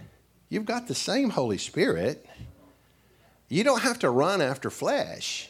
[0.48, 2.26] You've got the same Holy Spirit.
[3.48, 5.48] You don't have to run after flesh.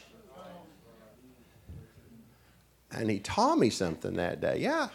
[2.91, 4.59] And he taught me something that day.
[4.59, 4.89] Yeah.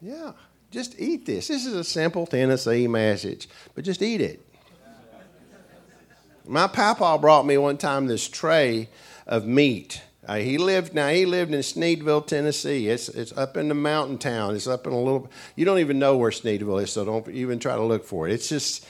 [0.00, 0.32] Yeah.
[0.70, 1.48] Just eat this.
[1.48, 4.46] This is a simple Tennessee message, but just eat it.
[6.46, 8.88] My papa brought me one time this tray
[9.26, 10.02] of meat.
[10.30, 11.08] Uh, he lived now.
[11.08, 12.86] He lived in Sneedville, Tennessee.
[12.86, 14.54] It's it's up in the mountain town.
[14.54, 15.28] It's up in a little.
[15.56, 18.32] You don't even know where Sneedville is, so don't even try to look for it.
[18.32, 18.86] It's just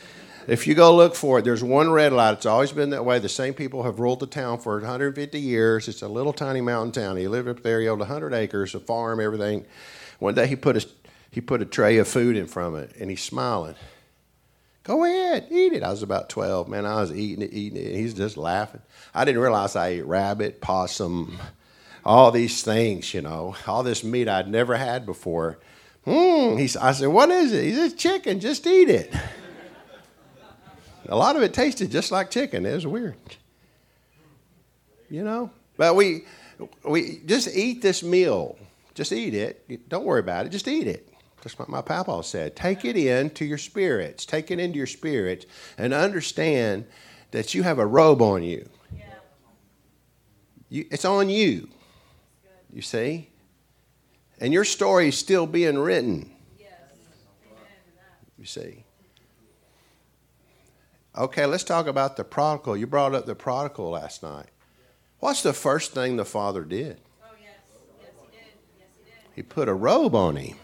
[0.46, 2.32] if you go look for it, there's one red light.
[2.32, 3.20] It's always been that way.
[3.20, 5.88] The same people have ruled the town for 150 years.
[5.88, 7.16] It's a little tiny mountain town.
[7.16, 7.80] He lived up there.
[7.80, 9.64] He owned 100 acres, a farm, everything.
[10.18, 10.86] One day he put a
[11.30, 13.76] he put a tray of food in front of it, and he's smiling.
[14.82, 15.82] Go ahead, eat it.
[15.82, 16.86] I was about 12, man.
[16.86, 17.88] I was eating it, eating it.
[17.88, 18.80] And he's just laughing.
[19.14, 21.38] I didn't realize I ate rabbit, possum,
[22.04, 25.58] all these things, you know, all this meat I'd never had before.
[26.04, 26.56] Hmm.
[26.80, 27.64] I said, What is it?
[27.64, 29.12] He said, Chicken, just eat it.
[31.10, 32.64] A lot of it tasted just like chicken.
[32.64, 33.16] It was weird.
[35.10, 35.50] You know?
[35.76, 36.24] But we,
[36.84, 38.56] we just eat this meal.
[38.94, 39.88] Just eat it.
[39.88, 40.50] Don't worry about it.
[40.50, 41.09] Just eat it.
[41.42, 42.54] That's what my papa said.
[42.54, 44.26] Take it into your spirits.
[44.26, 45.46] Take it into your spirits
[45.78, 46.86] and understand
[47.30, 48.68] that you have a robe on you.
[48.94, 49.04] Yeah.
[50.68, 51.68] you it's on you.
[52.72, 53.30] You see?
[54.38, 56.30] And your story is still being written.
[56.58, 56.70] Yes.
[58.38, 58.84] You see?
[61.16, 62.76] Okay, let's talk about the prodigal.
[62.76, 64.46] You brought up the prodigal last night.
[65.18, 67.00] What's the first thing the father did?
[67.22, 67.50] Oh, yes.
[68.00, 68.44] Yes, he did.
[68.78, 69.36] Yes, he did.
[69.36, 70.56] He put a robe on him.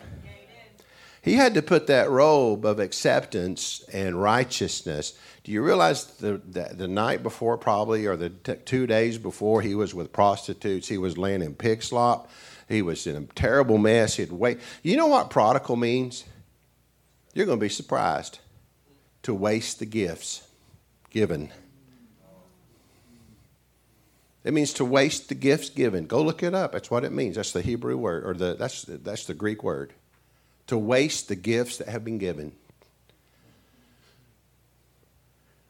[1.27, 5.19] He had to put that robe of acceptance and righteousness.
[5.43, 9.61] Do you realize the, the, the night before, probably, or the t- two days before,
[9.61, 10.87] he was with prostitutes?
[10.87, 12.31] He was laying in pig slop.
[12.69, 14.15] He was in a terrible mess.
[14.15, 14.61] He'd wait.
[14.85, 16.23] You know what prodigal means?
[17.35, 18.39] You're going to be surprised
[19.25, 20.47] to waste the gifts
[21.11, 21.51] given.
[24.45, 26.07] It means to waste the gifts given.
[26.07, 26.71] Go look it up.
[26.71, 27.35] That's what it means.
[27.35, 29.93] That's the Hebrew word, or the that's that's the Greek word
[30.67, 32.53] to waste the gifts that have been given.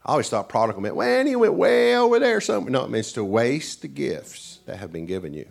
[0.05, 2.41] I always thought prodigal meant, well, he went way over there.
[2.41, 2.73] Something.
[2.73, 5.49] No, it means to waste the gifts that have been given you.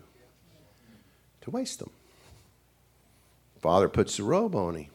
[1.41, 1.89] To waste them.
[3.59, 4.87] Father puts the robe on him.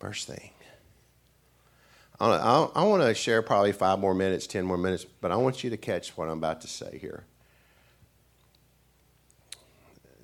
[0.00, 0.50] First thing.
[2.18, 5.62] I, I want to share probably five more minutes, ten more minutes, but I want
[5.62, 7.24] you to catch what I'm about to say here.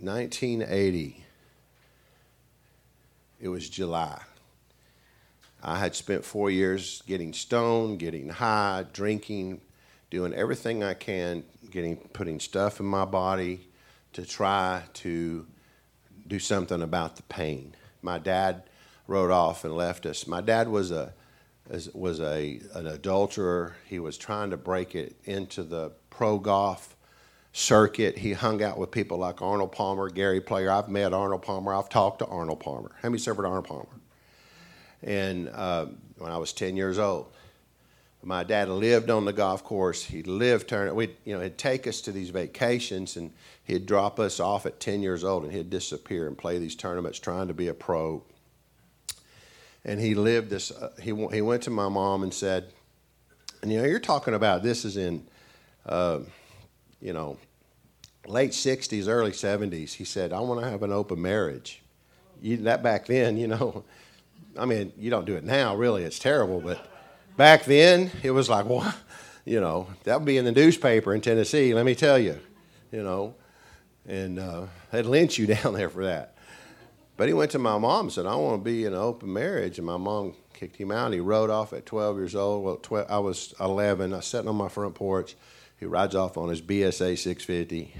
[0.00, 1.21] 1980.
[3.42, 4.22] It was July.
[5.64, 9.60] I had spent four years getting stoned, getting high, drinking,
[10.10, 13.66] doing everything I can, getting putting stuff in my body
[14.12, 15.44] to try to
[16.28, 17.74] do something about the pain.
[18.00, 18.62] My dad
[19.08, 20.28] rode off and left us.
[20.28, 21.12] My dad was a
[21.92, 23.74] was a an adulterer.
[23.88, 26.91] He was trying to break it into the pro golf
[27.52, 28.18] circuit.
[28.18, 30.70] He hung out with people like Arnold Palmer, Gary Player.
[30.70, 31.74] I've met Arnold Palmer.
[31.74, 32.92] I've talked to Arnold Palmer.
[33.02, 33.88] How many served Arnold Palmer?
[35.02, 35.86] And uh,
[36.18, 37.26] when I was 10 years old,
[38.24, 40.04] my dad lived on the golf course.
[40.04, 40.94] He lived turn.
[40.94, 43.32] We, you know, he'd take us to these vacations, and
[43.64, 47.18] he'd drop us off at 10 years old, and he'd disappear and play these tournaments,
[47.18, 48.22] trying to be a pro.
[49.84, 50.70] And he lived this.
[50.70, 52.72] Uh, he he went to my mom and said,
[53.60, 55.26] and you know, you're talking about this is in.
[55.84, 56.20] Uh,
[57.02, 57.36] you know,
[58.26, 61.82] late 60s, early 70s, he said, I want to have an open marriage.
[62.40, 63.84] You, that back then, you know,
[64.58, 66.86] I mean, you don't do it now, really, it's terrible, but
[67.36, 68.94] back then, it was like, well,
[69.44, 72.38] you know, that would be in the newspaper in Tennessee, let me tell you,
[72.92, 73.34] you know,
[74.06, 76.36] and uh, they'd lynch you down there for that.
[77.16, 79.32] But he went to my mom and said, I want to be in an open
[79.32, 81.12] marriage, and my mom kicked him out.
[81.12, 82.64] He rode off at 12 years old.
[82.64, 84.12] Well, 12, I was 11.
[84.12, 85.36] I was sitting on my front porch
[85.82, 87.92] he rides off on his BSA 650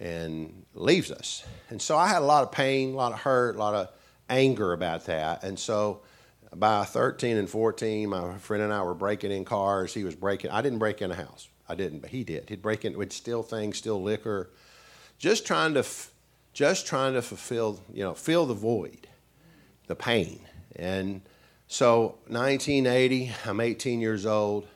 [0.00, 1.44] and leaves us.
[1.70, 3.88] And so I had a lot of pain, a lot of hurt, a lot of
[4.28, 5.44] anger about that.
[5.44, 6.00] And so
[6.56, 9.94] by 13 and 14, my friend and I were breaking in cars.
[9.94, 10.50] He was breaking.
[10.50, 11.48] I didn't break in a house.
[11.68, 12.48] I didn't, but he did.
[12.48, 12.98] He'd break in.
[12.98, 14.50] We'd steal things, steal liquor,
[15.20, 15.84] just trying to,
[16.52, 19.06] just trying to fulfill, you know, fill the void,
[19.86, 20.40] the pain.
[20.74, 21.20] And
[21.68, 24.66] so 1980, I'm 18 years old.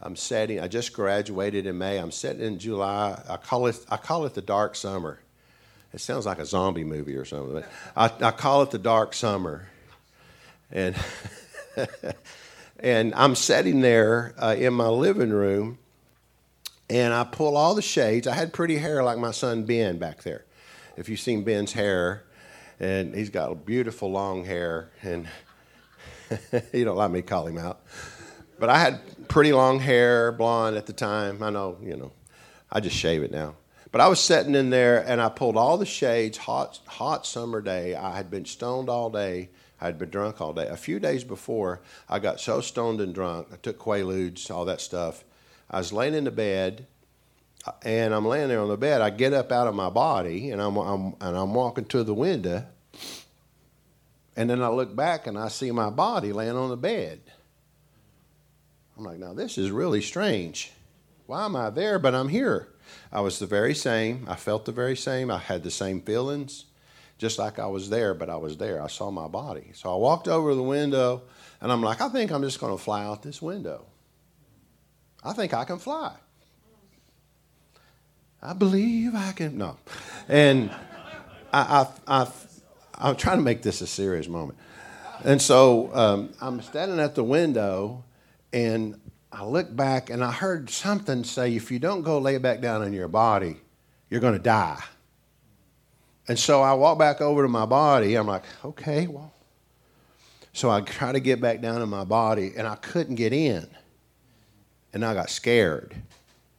[0.00, 0.60] I'm setting.
[0.60, 1.98] I just graduated in May.
[1.98, 3.20] I'm setting in July.
[3.28, 3.76] I call it.
[3.88, 5.20] I call it the dark summer.
[5.92, 7.52] It sounds like a zombie movie or something.
[7.52, 9.68] But I, I call it the dark summer,
[10.70, 10.96] and
[12.80, 15.78] and I'm sitting there uh, in my living room,
[16.90, 18.26] and I pull all the shades.
[18.26, 20.44] I had pretty hair like my son Ben back there.
[20.96, 22.24] If you've seen Ben's hair,
[22.80, 25.28] and he's got beautiful long hair, and
[26.72, 27.80] you don't let me call him out.
[28.58, 31.42] But I had pretty long hair, blonde at the time.
[31.42, 32.12] I know, you know,
[32.70, 33.56] I just shave it now.
[33.92, 37.60] But I was sitting in there and I pulled all the shades, hot, hot summer
[37.60, 37.94] day.
[37.94, 39.50] I had been stoned all day.
[39.80, 40.66] I had been drunk all day.
[40.66, 43.48] A few days before, I got so stoned and drunk.
[43.52, 45.24] I took Quaaludes, all that stuff.
[45.70, 46.86] I was laying in the bed,
[47.82, 49.00] and I'm laying there on the bed.
[49.00, 52.14] I get up out of my body, and I'm, I'm and I'm walking to the
[52.14, 52.64] window,
[54.36, 57.20] and then I look back and I see my body laying on the bed.
[58.96, 60.72] I'm like, now this is really strange.
[61.26, 61.98] Why am I there?
[61.98, 62.68] But I'm here.
[63.12, 64.26] I was the very same.
[64.28, 65.30] I felt the very same.
[65.30, 66.66] I had the same feelings,
[67.18, 68.82] just like I was there, but I was there.
[68.82, 69.70] I saw my body.
[69.74, 71.22] So I walked over the window
[71.60, 73.86] and I'm like, I think I'm just going to fly out this window.
[75.22, 76.14] I think I can fly.
[78.42, 79.56] I believe I can.
[79.56, 79.78] No.
[80.28, 80.70] And
[81.52, 82.30] I, I, I,
[82.96, 84.58] I'm trying to make this a serious moment.
[85.24, 88.04] And so um, I'm standing at the window
[88.54, 89.00] and
[89.32, 92.84] I looked back and I heard something say, if you don't go lay back down
[92.84, 93.56] in your body,
[94.08, 94.80] you're going to die.
[96.28, 98.14] And so I walked back over to my body.
[98.14, 99.34] I'm like, okay, well.
[100.52, 103.68] So I tried to get back down in my body and I couldn't get in.
[104.92, 105.96] And I got scared.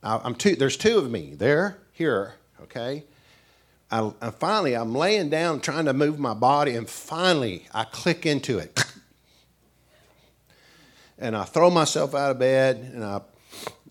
[0.03, 2.33] I, am two, there's two of me there, here,
[2.63, 3.05] okay?
[3.89, 8.25] I, I finally, I'm laying down trying to move my body, and finally I click
[8.25, 8.83] into it
[11.17, 13.21] and I throw myself out of bed and I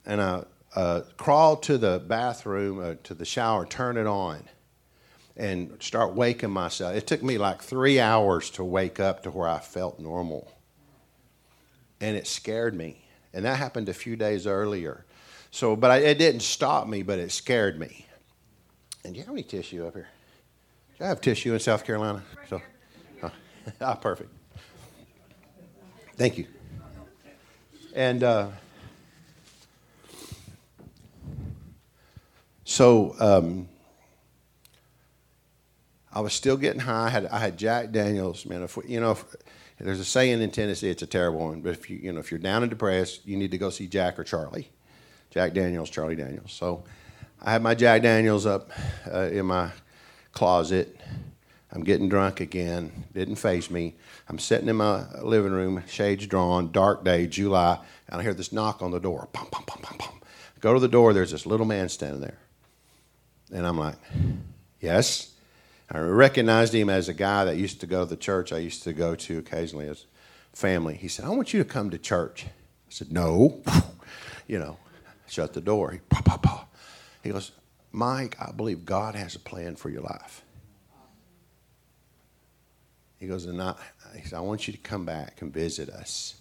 [0.06, 0.44] and I
[0.76, 4.42] uh, crawl to the bathroom uh, to the shower, turn it on,
[5.36, 6.96] and start waking myself.
[6.96, 10.52] It took me like three hours to wake up to where I felt normal,
[12.00, 13.00] and it scared me.
[13.32, 15.04] And that happened a few days earlier.
[15.50, 18.06] So, but I, it didn't stop me, but it scared me.
[19.04, 20.08] And do you have any tissue up here?
[20.98, 22.22] Do I have tissue in South Carolina?
[22.48, 22.60] So,
[23.22, 23.30] oh,
[23.80, 24.30] ah, perfect.
[26.16, 26.46] Thank you.
[27.94, 28.48] And uh,
[32.64, 33.68] so um,
[36.12, 37.06] I was still getting high.
[37.06, 38.64] I had, I had Jack Daniels, man.
[38.64, 39.24] If, you know, if,
[39.78, 42.32] there's a saying in Tennessee, it's a terrible one, but if you, you know, if
[42.32, 44.70] you're down and depressed, you need to go see Jack or Charlie.
[45.30, 46.52] Jack Daniels, Charlie Daniels.
[46.52, 46.82] So
[47.42, 48.70] I had my Jack Daniels up
[49.12, 49.70] uh, in my
[50.32, 51.00] closet.
[51.74, 53.04] I'm getting drunk again.
[53.12, 53.96] Didn't phase me.
[54.28, 58.52] I'm sitting in my living room, shades drawn, dark day, July, and I hear this
[58.52, 59.28] knock on the door.
[59.32, 60.20] Pum, pum, pum, pum, pum.
[60.60, 62.38] Go to the door, there's this little man standing there.
[63.52, 63.96] And I'm like,
[64.80, 65.32] yes.
[65.90, 68.84] I recognized him as a guy that used to go to the church I used
[68.84, 70.06] to go to occasionally as
[70.52, 70.94] family.
[70.94, 72.46] He said, I want you to come to church.
[72.46, 73.62] I said, no.
[74.46, 74.78] you know,
[75.28, 75.90] shut the door.
[75.90, 76.64] He, pah, pah, pah.
[77.22, 77.50] he goes,
[77.92, 80.43] Mike, I believe God has a plan for your life.
[83.24, 83.74] He goes, and I,
[84.14, 86.34] he said, I want you to come back and visit us.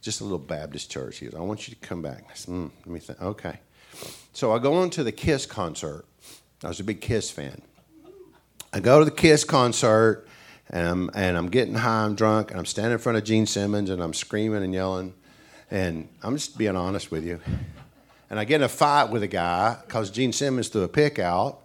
[0.00, 1.18] Just a little Baptist church.
[1.18, 2.22] He goes, I want you to come back.
[2.30, 3.20] I said, mm, let me think.
[3.20, 3.58] Okay.
[4.32, 6.04] So I go on to the Kiss concert.
[6.62, 7.60] I was a big Kiss fan.
[8.72, 10.28] I go to the Kiss concert,
[10.70, 13.46] and I'm, and I'm getting high, I'm drunk, and I'm standing in front of Gene
[13.46, 15.14] Simmons, and I'm screaming and yelling.
[15.72, 17.40] And I'm just being honest with you.
[18.30, 21.18] And I get in a fight with a guy because Gene Simmons threw a pick
[21.18, 21.61] out.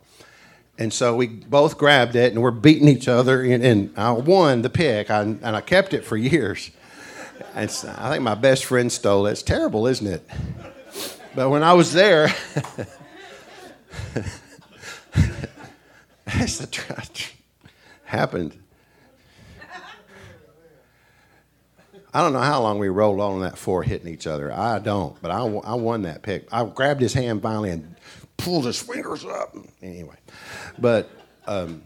[0.80, 3.42] And so we both grabbed it and we're beating each other.
[3.42, 6.70] And, and I won the pick, I, and I kept it for years.
[7.56, 9.32] I think my best friend stole it.
[9.32, 10.24] It's terrible, isn't it?
[11.36, 12.28] But when I was there,
[16.26, 16.94] that's the tr-
[18.06, 18.56] happened.
[22.14, 24.52] I don't know how long we rolled on that floor hitting each other.
[24.52, 26.48] I don't, but I, I won that pick.
[26.52, 27.96] I grabbed his hand finally and
[28.38, 29.56] pulled his fingers up.
[29.82, 30.16] Anyway,
[30.78, 31.10] but
[31.46, 31.84] um,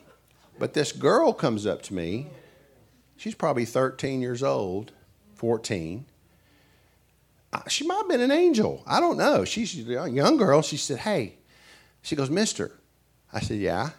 [0.60, 2.28] but this girl comes up to me.
[3.18, 4.91] She's probably 13 years old,
[5.36, 6.06] 14.
[7.68, 8.84] She might have been an angel.
[8.88, 9.43] I don't know.
[9.43, 10.62] She's a young girl.
[10.62, 11.36] She said, "Hey,"
[12.02, 12.72] she goes, "Mister."
[13.34, 13.91] I said, "Yeah."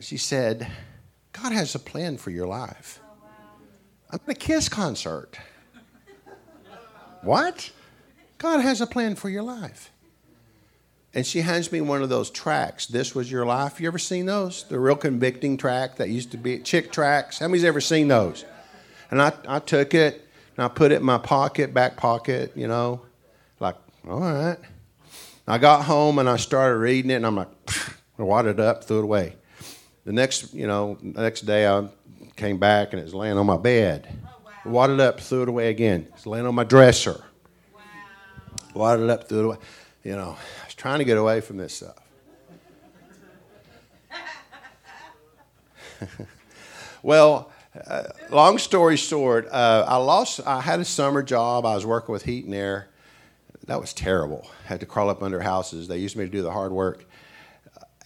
[0.00, 0.70] She said,
[1.32, 3.00] "God has a plan for your life."
[4.10, 5.38] I'm at a Kiss concert.
[7.22, 7.70] what?
[8.38, 9.90] God has a plan for your life.
[11.18, 12.86] And she hands me one of those tracks.
[12.86, 13.80] This was your life.
[13.80, 14.62] You ever seen those?
[14.62, 17.40] The real convicting track that used to be Chick tracks.
[17.40, 18.44] How many's ever seen those?
[19.10, 20.24] And I, I took it
[20.56, 23.00] and I put it in my pocket, back pocket, you know,
[23.58, 23.74] like,
[24.08, 24.58] all right.
[25.48, 27.48] I got home and I started reading it and I'm like,
[28.16, 29.34] I wadded it up, threw it away.
[30.04, 31.88] The next, you know, the next day I
[32.36, 34.06] came back and it was laying on my bed.
[34.24, 34.52] Oh, wow.
[34.72, 36.06] Wadded up, threw it away again.
[36.14, 37.24] It's laying on my dresser.
[37.74, 37.80] Wow.
[38.72, 39.56] Wadded up, threw it away.
[40.04, 40.36] You know,
[40.78, 41.96] trying to get away from this stuff.
[47.02, 47.50] well,
[47.86, 50.40] uh, long story short, uh, I lost.
[50.46, 51.66] I had a summer job.
[51.66, 52.88] I was working with heat and air.
[53.66, 54.48] That was terrible.
[54.64, 55.88] I had to crawl up under houses.
[55.88, 57.04] They used me to do the hard work,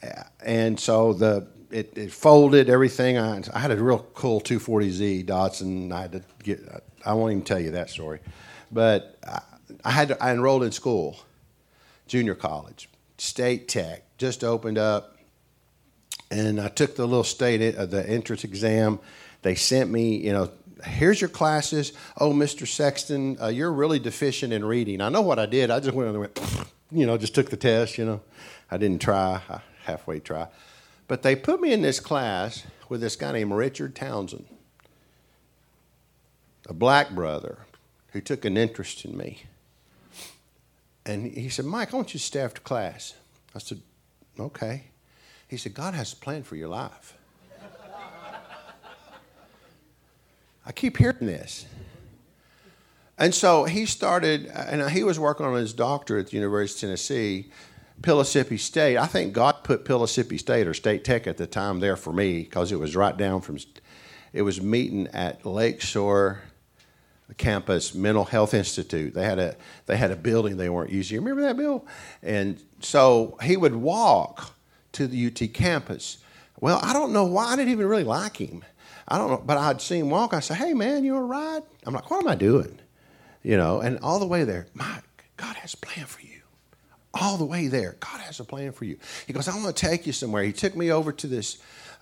[0.02, 3.18] uh, and so the it, it folded everything.
[3.18, 5.92] I, I, had a real cool 240Z Datsun.
[5.92, 6.60] I had to get.
[7.04, 8.20] I won't even tell you that story,
[8.70, 9.42] but I,
[9.84, 11.18] I had to, I enrolled in school,
[12.12, 15.16] junior college, state tech just opened up,
[16.30, 18.98] and I took the little state uh, the entrance exam
[19.40, 20.50] they sent me, you know,
[20.84, 21.94] here's your classes.
[22.18, 22.68] Oh, Mr.
[22.68, 25.00] Sexton, uh, you're really deficient in reading.
[25.00, 25.70] I know what I did.
[25.70, 26.38] I just went and went,
[26.92, 28.20] you know, just took the test, you know.
[28.70, 30.48] I didn't try, I halfway try.
[31.08, 34.44] But they put me in this class with this guy named Richard Townsend,
[36.68, 37.60] a black brother
[38.08, 39.44] who took an interest in me.
[41.04, 43.14] And he said, Mike, I want you to stay after class.
[43.54, 43.80] I said,
[44.38, 44.84] okay.
[45.48, 47.16] He said, God has a plan for your life.
[50.66, 51.66] I keep hearing this.
[53.18, 56.90] And so he started, and he was working on his doctorate at the University of
[56.90, 57.50] Tennessee,
[58.00, 58.96] Pellissippi State.
[58.96, 62.42] I think God put Pellissippi State or State Tech at the time there for me
[62.42, 63.58] because it was right down from,
[64.32, 66.42] it was meeting at Lakeshore
[67.38, 69.56] campus mental health institute they had a
[69.86, 71.86] they had a building they weren't using remember that bill
[72.22, 74.54] and so he would walk
[74.92, 76.18] to the ut campus
[76.60, 78.64] well i don't know why i didn't even really like him
[79.08, 80.32] I don't know, but I'd see him walk.
[80.32, 82.78] I said, "Hey, man, you all right?" I'm like, "What am I doing?"
[83.42, 85.02] You know, and all the way there, Mike,
[85.36, 86.40] God has a plan for you.
[87.12, 88.96] All the way there, God has a plan for you.
[89.26, 91.58] He goes, "I want to take you somewhere." He took me over to this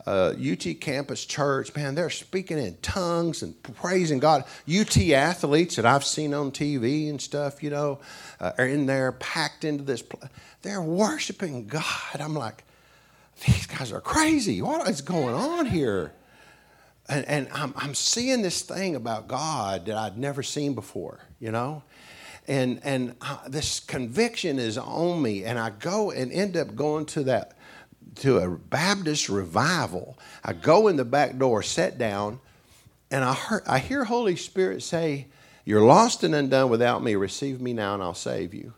[0.07, 1.75] uh, UT campus church.
[1.75, 4.45] Man, they're speaking in tongues and praising God.
[4.69, 8.01] UT athletes that I've seen on TV and stuff, you know,
[8.41, 10.03] uh, are in there packed into this.
[10.03, 10.21] Pl-
[10.63, 11.85] they're worshiping God.
[12.19, 12.65] I'm like,
[13.47, 14.63] these guys are crazy.
[14.63, 16.13] What is going on here?
[17.11, 21.51] and, and I'm, I'm seeing this thing about God that I'd never seen before, you
[21.51, 21.83] know?
[22.47, 27.07] And, and uh, this conviction is on me, and I go and end up going
[27.07, 27.53] to that
[28.17, 30.19] to a Baptist revival.
[30.45, 32.41] I go in the back door, sit down,
[33.11, 35.29] and I heard I hear Holy Spirit say,
[35.65, 37.15] "You're lost and undone without me.
[37.15, 38.75] Receive me now, and I'll save you."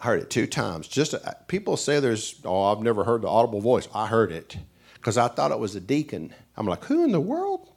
[0.00, 0.88] I heard it two times.
[0.88, 1.18] Just uh,
[1.48, 3.88] people say there's, oh, I've never heard the audible voice.
[3.94, 4.56] I heard it
[4.94, 6.34] because I thought it was a deacon.
[6.56, 7.70] I'm like, who in the world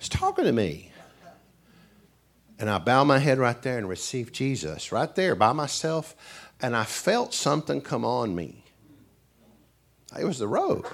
[0.00, 0.92] is talking to me?
[2.58, 6.16] And I bow my head right there and receive Jesus right there by myself.
[6.62, 8.64] And I felt something come on me.
[10.18, 10.86] It was the robe.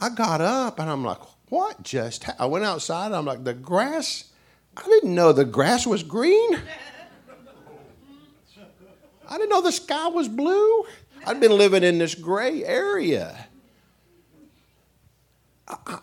[0.00, 1.18] I got up and I'm like,
[1.48, 2.36] what just ha-?
[2.38, 3.06] I went outside.
[3.06, 4.30] And I'm like, the grass,
[4.76, 6.60] I didn't know the grass was green.
[9.28, 10.84] I didn't know the sky was blue.
[11.26, 13.47] I'd been living in this gray area.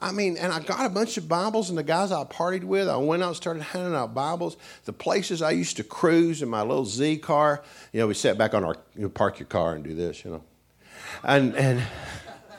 [0.01, 2.88] I, mean, and I got a bunch of Bibles, and the guys I partied with,
[2.88, 4.57] I went out and started handing out Bibles.
[4.86, 8.38] The places I used to cruise in my little Z car, you know, we sat
[8.38, 10.43] back on our, you know, park your car and do this, you know.
[11.24, 11.82] And, and,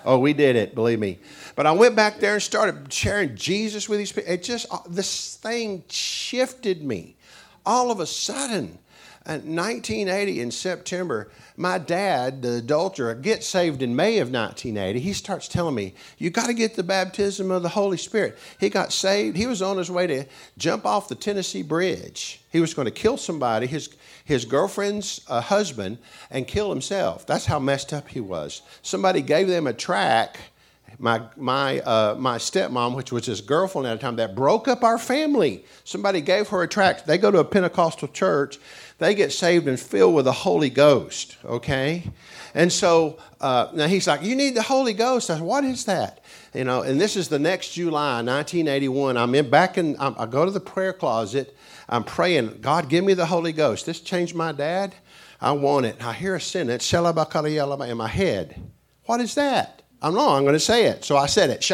[0.05, 1.19] oh, we did it, believe me.
[1.55, 4.33] But I went back there and started sharing Jesus with these people.
[4.33, 7.17] It just, uh, this thing shifted me.
[7.65, 8.79] All of a sudden,
[9.27, 15.01] 1980 in September, my dad, the adulterer, gets saved in May of 1980.
[15.01, 18.39] He starts telling me, You got to get the baptism of the Holy Spirit.
[18.61, 19.37] He got saved.
[19.37, 20.25] He was on his way to
[20.59, 22.41] jump off the Tennessee Bridge.
[22.51, 23.91] He was going to kill somebody, his,
[24.25, 25.99] his girlfriend's uh, husband,
[26.31, 27.27] and kill himself.
[27.27, 28.63] That's how messed up he was.
[28.83, 30.39] Somebody gave them a track
[30.99, 34.83] my my uh, my stepmom, which was his girlfriend at the time, that broke up
[34.83, 35.65] our family.
[35.85, 37.07] Somebody gave her a tract.
[37.07, 38.59] They go to a Pentecostal church,
[38.99, 42.03] they get saved and filled with the Holy Ghost, okay?
[42.55, 45.29] And so uh, now he's like, You need the Holy Ghost.
[45.29, 46.25] I said, What is that?
[46.55, 49.19] You know, and this is the next July, 1981.
[49.19, 51.55] I'm in back in, I'm, I go to the prayer closet.
[51.89, 53.85] I'm praying, God, give me the Holy Ghost.
[53.85, 54.95] This changed my dad.
[55.41, 56.03] I want it.
[56.03, 56.91] I hear a sentence,
[57.91, 58.61] in my head.
[59.05, 59.83] What is that?
[60.03, 61.05] I'm no, I'm going to say it.
[61.05, 61.65] So I said it.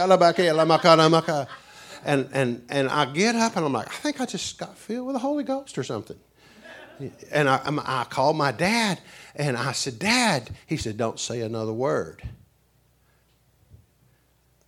[2.05, 5.07] And, and, and I get up and I'm like, I think I just got filled
[5.07, 6.18] with the Holy Ghost or something
[7.31, 9.01] And I, I called my dad
[9.35, 12.23] and I said, Dad, he said, don't say another word.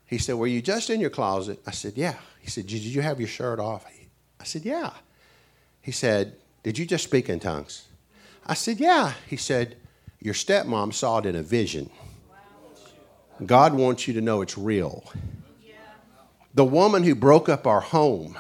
[0.07, 1.61] He said, Were you just in your closet?
[1.67, 2.15] I said, Yeah.
[2.41, 3.85] He said, Did you have your shirt off?
[4.39, 4.91] I said, Yeah.
[5.81, 7.89] He said, Did you just speak in tongues?
[8.47, 9.15] I said, Yeah.
[9.27, 9.77] He said,
[10.21, 11.91] Your stepmom saw it in a vision.
[13.47, 15.05] God wants you to know it's real.
[16.55, 18.39] The woman who broke up our home,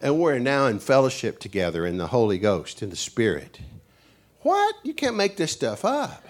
[0.00, 3.60] and we're now in fellowship together in the Holy Ghost, in the Spirit.
[4.40, 4.74] What?
[4.82, 6.24] You can't make this stuff up.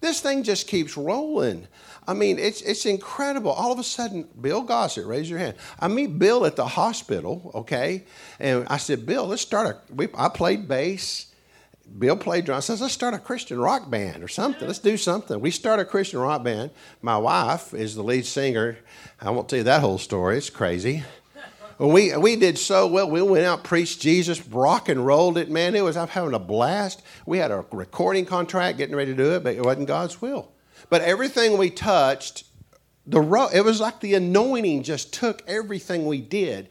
[0.00, 1.68] This thing just keeps rolling.
[2.08, 3.52] I mean, it's, it's incredible.
[3.52, 5.54] All of a sudden, Bill Gossett, raise your hand.
[5.78, 8.04] I meet Bill at the hospital, okay?
[8.40, 9.94] And I said, Bill, let's start a.
[9.94, 11.31] We, I played bass.
[11.98, 12.66] Bill played drums.
[12.66, 14.66] Says, let's start a Christian rock band or something.
[14.66, 15.40] Let's do something.
[15.40, 16.70] We start a Christian rock band.
[17.00, 18.78] My wife is the lead singer.
[19.20, 20.38] I won't tell you that whole story.
[20.38, 21.04] It's crazy.
[21.78, 23.10] We, we did so well.
[23.10, 25.50] We went out, preached Jesus, rock and rolled it.
[25.50, 27.02] Man, it was, I'm having a blast.
[27.26, 30.52] We had a recording contract, getting ready to do it, but it wasn't God's will.
[30.90, 32.44] But everything we touched,
[33.06, 36.68] the ro- it was like the anointing just took everything we did.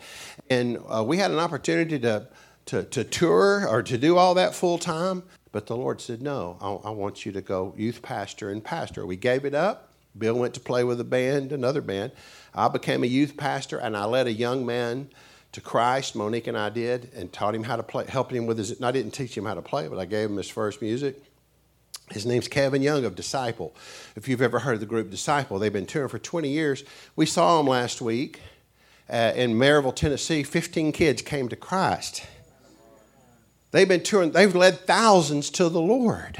[0.49, 2.27] And uh, we had an opportunity to,
[2.67, 5.23] to, to tour or to do all that full time.
[5.51, 9.05] But the Lord said, No, I, I want you to go youth pastor and pastor.
[9.05, 9.89] We gave it up.
[10.17, 12.11] Bill went to play with a band, another band.
[12.53, 15.09] I became a youth pastor and I led a young man
[15.53, 16.15] to Christ.
[16.15, 18.81] Monique and I did, and taught him how to play, helping him with his.
[18.81, 21.21] I didn't teach him how to play, but I gave him his first music.
[22.11, 23.73] His name's Kevin Young of Disciple.
[24.15, 26.83] If you've ever heard of the group Disciple, they've been touring for 20 years.
[27.15, 28.41] We saw them last week
[29.09, 30.43] uh, in Maryville, Tennessee.
[30.43, 32.25] 15 kids came to Christ.
[33.71, 36.37] They've been touring, they've led thousands to the Lord.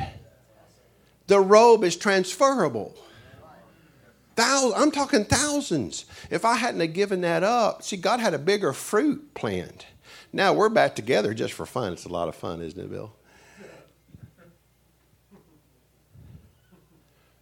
[1.27, 2.95] The robe is transferable.
[4.35, 6.05] Thousands, I'm talking thousands.
[6.29, 9.85] If I hadn't have given that up, see, God had a bigger fruit planned.
[10.33, 11.93] Now we're back together just for fun.
[11.93, 13.13] It's a lot of fun, isn't it, Bill?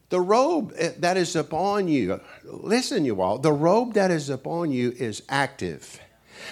[0.09, 4.71] The robe eh, that is upon you, listen, you all, the robe that is upon
[4.71, 5.99] you is active.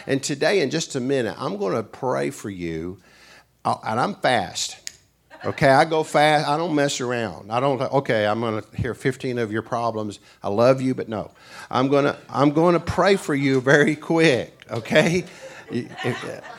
[0.06, 3.00] And today, in just a minute, I'm going to pray for you,
[3.68, 4.78] uh, and I'm fast.
[5.44, 6.48] Okay, I go fast.
[6.48, 7.52] I don't mess around.
[7.52, 7.80] I don't.
[7.82, 10.20] Okay, I'm going to hear 15 of your problems.
[10.42, 11.32] I love you, but no,
[11.70, 12.18] I'm going to.
[12.30, 14.66] I'm going to pray for you very quick.
[14.72, 15.26] Okay,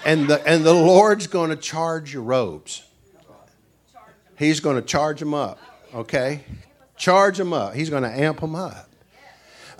[0.04, 2.84] and the and the Lord's going to charge your robes.
[4.36, 5.58] He's going to charge them up.
[5.94, 6.44] Okay,
[6.96, 7.74] charge them up.
[7.74, 8.88] He's going to amp them up.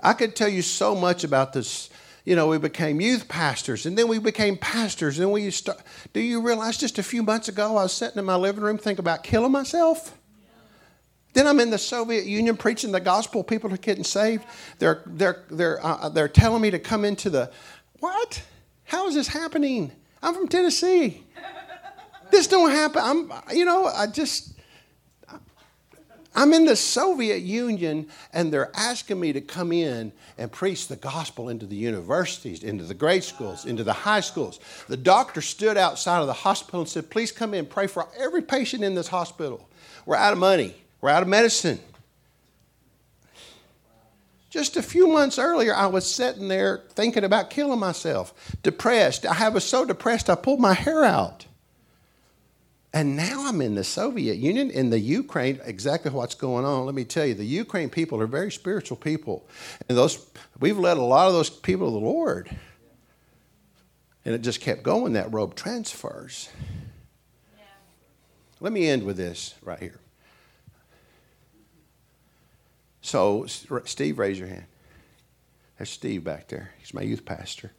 [0.01, 1.89] I could tell you so much about this
[2.29, 5.17] you know, we became youth pastors and then we became pastors.
[5.17, 5.81] And we start,
[6.13, 8.77] do you realize just a few months ago I was sitting in my living room
[8.77, 10.15] thinking about killing myself?
[11.33, 13.43] Then I'm in the Soviet Union preaching the gospel.
[13.43, 14.45] People are getting saved.
[14.77, 17.51] They're, they're, they're, uh, they're telling me to come into the,
[17.97, 18.43] what?
[18.83, 19.91] How is this happening?
[20.21, 21.23] I'm from Tennessee.
[22.29, 23.01] This don't happen.
[23.03, 24.53] I'm, you know, I just,
[26.39, 30.95] I'm in the Soviet Union and they're asking me to come in and preach the
[30.95, 34.61] gospel into the universities, into the grade schools, into the high schools.
[34.87, 38.41] The doctor stood outside of the hospital and said, Please come in pray for every
[38.41, 39.67] patient in this hospital.
[40.05, 41.81] We're out of money, we're out of medicine.
[44.49, 48.33] Just a few months earlier, I was sitting there thinking about killing myself,
[48.63, 49.25] depressed.
[49.25, 51.47] I was so depressed, I pulled my hair out.
[52.91, 56.85] And now I'm in the Soviet Union, in the Ukraine, exactly what's going on.
[56.85, 59.47] Let me tell you, the Ukraine people are very spiritual people.
[59.87, 60.27] And those
[60.59, 62.49] we've led a lot of those people to the Lord.
[64.25, 66.49] And it just kept going, that robe transfers.
[67.57, 67.63] Yeah.
[68.59, 69.99] Let me end with this right here.
[73.01, 73.45] So,
[73.85, 74.65] Steve, raise your hand.
[75.77, 76.71] There's Steve back there.
[76.79, 77.71] He's my youth pastor.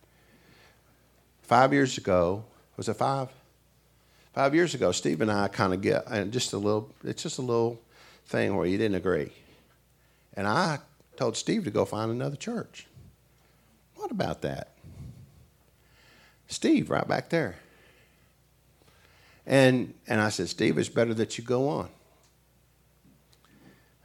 [1.43, 2.45] Five years ago,
[2.77, 3.29] was it five?
[4.33, 6.89] Five years ago, Steve and I kind of get and just a little.
[7.03, 7.81] It's just a little
[8.27, 9.33] thing where you didn't agree,
[10.35, 10.79] and I
[11.17, 12.87] told Steve to go find another church.
[13.97, 14.69] What about that?
[16.47, 17.57] Steve, right back there.
[19.47, 21.89] And and I said, Steve, it's better that you go on.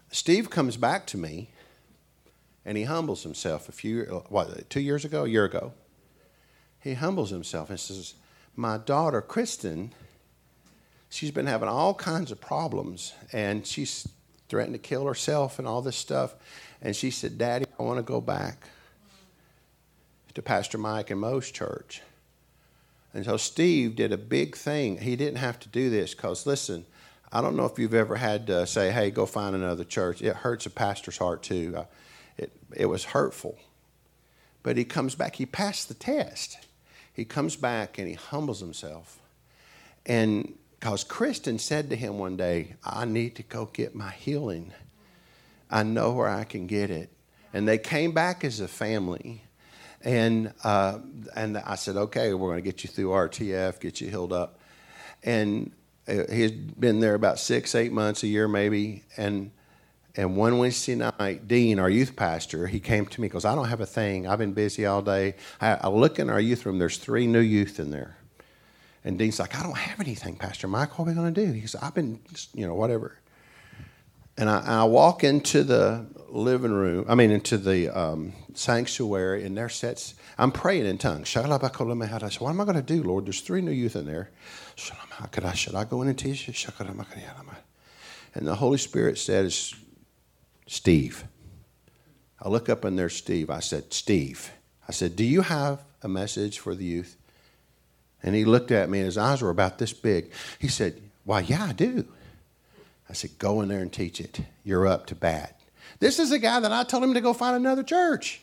[0.10, 1.50] Steve comes back to me,
[2.66, 3.70] and he humbles himself.
[3.70, 5.74] A few what two years ago, a year ago,
[6.80, 8.16] he humbles himself and says,
[8.56, 9.94] "My daughter Kristen."
[11.10, 14.08] She's been having all kinds of problems and she's
[14.50, 16.36] threatened to kill herself and all this stuff.
[16.82, 18.68] And she said, Daddy, I want to go back
[20.34, 22.02] to Pastor Mike and Mo's church.
[23.14, 24.98] And so Steve did a big thing.
[24.98, 26.86] He didn't have to do this because, listen,
[27.32, 30.22] I don't know if you've ever had to say, hey, go find another church.
[30.22, 31.74] It hurts a pastor's heart too.
[31.78, 31.86] Uh,
[32.38, 33.58] it, it was hurtful.
[34.64, 36.58] But he comes back, he passed the test.
[37.14, 39.20] he comes back and he humbles himself.
[40.06, 40.54] And
[40.86, 44.72] because Kristen said to him one day, I need to go get my healing.
[45.72, 47.10] I know where I can get it.
[47.54, 49.42] And they came back as a family.
[50.04, 51.00] And, uh,
[51.36, 54.60] and I said, okay, we're going to get you through RTF, get you healed up.
[55.24, 55.72] And
[56.08, 59.06] uh, he had been there about six, eight months, a year maybe.
[59.18, 59.50] And,
[60.16, 63.70] and one Wednesday night, Dean, our youth pastor, he came to me because I don't
[63.70, 64.28] have a thing.
[64.28, 65.34] I've been busy all day.
[65.60, 68.18] I, I look in our youth room, there's three new youth in there.
[69.06, 70.98] And Dean's like, I don't have anything, Pastor Mike.
[70.98, 71.52] What are we going to do?
[71.52, 72.20] He said, I've been,
[72.56, 73.20] you know, whatever.
[74.36, 79.56] And I, I, walk into the living room, I mean, into the um, sanctuary, and
[79.56, 81.34] there sits, I'm praying in tongues.
[81.38, 83.28] I said, What am I going to do, Lord?
[83.28, 84.32] There's three new youth in there.
[84.76, 86.54] Should I go in and teach you?
[88.34, 89.74] And the Holy Spirit says,
[90.68, 91.24] Steve.
[92.42, 93.50] I look up and there's Steve.
[93.50, 94.52] I said, Steve.
[94.90, 97.16] I said, Do you have a message for the youth?
[98.24, 100.32] And he looked at me and his eyes were about this big.
[100.60, 102.06] He said, Why, yeah, I do.
[103.10, 104.42] I said, Go in there and teach it.
[104.64, 105.60] You're up to bat.
[106.00, 108.42] This is a guy that I told him to go find another church.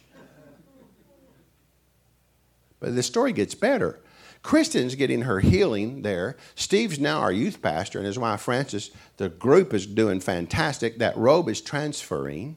[2.81, 4.01] But the story gets better.
[4.43, 6.37] Kristen's getting her healing there.
[6.57, 8.91] Steve's now our youth pastor, and his wife Frances.
[9.17, 10.99] The group is doing fantastic.
[10.99, 12.57] That robe is transferring.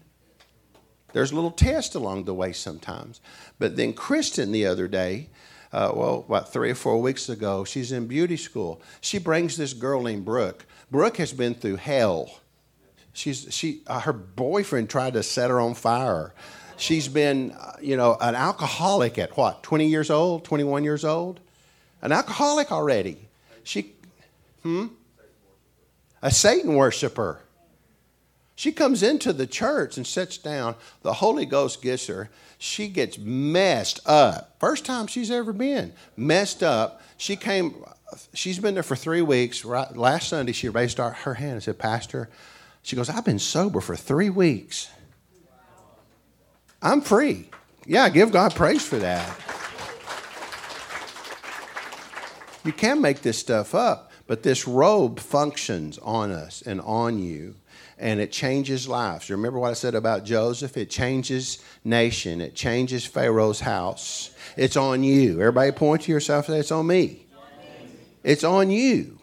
[1.13, 3.21] There's little test along the way sometimes.
[3.59, 5.29] But then Kristen the other day,
[5.75, 8.81] uh, well, about three or four weeks ago, she's in beauty school.
[9.01, 10.65] She brings this girl named Brooke.
[10.89, 12.39] Brooke has been through hell.
[13.11, 16.33] She's, she, uh, her boyfriend tried to set her on fire.
[16.77, 21.41] She's been, uh, you know, an alcoholic at what, 20 years old, 21 years old?
[22.01, 23.17] An alcoholic already.
[23.65, 23.91] She,
[24.63, 24.87] hmm?
[26.21, 27.41] A Satan worshiper.
[28.55, 30.75] She comes into the church and sits down.
[31.01, 32.29] The Holy Ghost gets her.
[32.57, 34.55] She gets messed up.
[34.59, 37.01] First time she's ever been messed up.
[37.17, 37.75] She came.
[38.33, 39.65] She's been there for three weeks.
[39.65, 42.29] Right, last Sunday, she raised her hand and said, "Pastor,"
[42.81, 44.87] she goes, "I've been sober for three weeks.
[46.81, 47.49] I'm free."
[47.85, 49.37] Yeah, give God praise for that.
[52.63, 57.55] You can make this stuff up, but this robe functions on us and on you
[57.97, 59.29] and it changes lives.
[59.29, 60.75] Remember what I said about Joseph?
[60.77, 62.41] It changes nation.
[62.41, 64.35] It changes Pharaoh's house.
[64.57, 65.39] It's on you.
[65.39, 67.25] Everybody point to yourself and say, it's on me.
[68.23, 69.19] It's on you.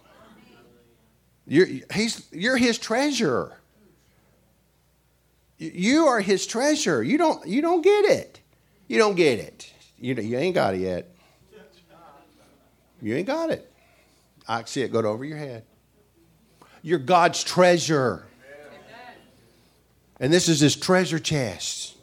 [1.46, 3.52] You're, he's, you're his treasure.
[5.58, 7.02] You are his treasure.
[7.02, 8.40] You don't, you don't get it.
[8.88, 9.72] You don't get it.
[9.98, 11.08] You, you ain't got it yet.
[13.00, 13.70] You ain't got it.
[14.46, 15.64] I see it go over your head.
[16.82, 18.26] You're God's treasure.
[20.22, 21.96] And this is his treasure chest.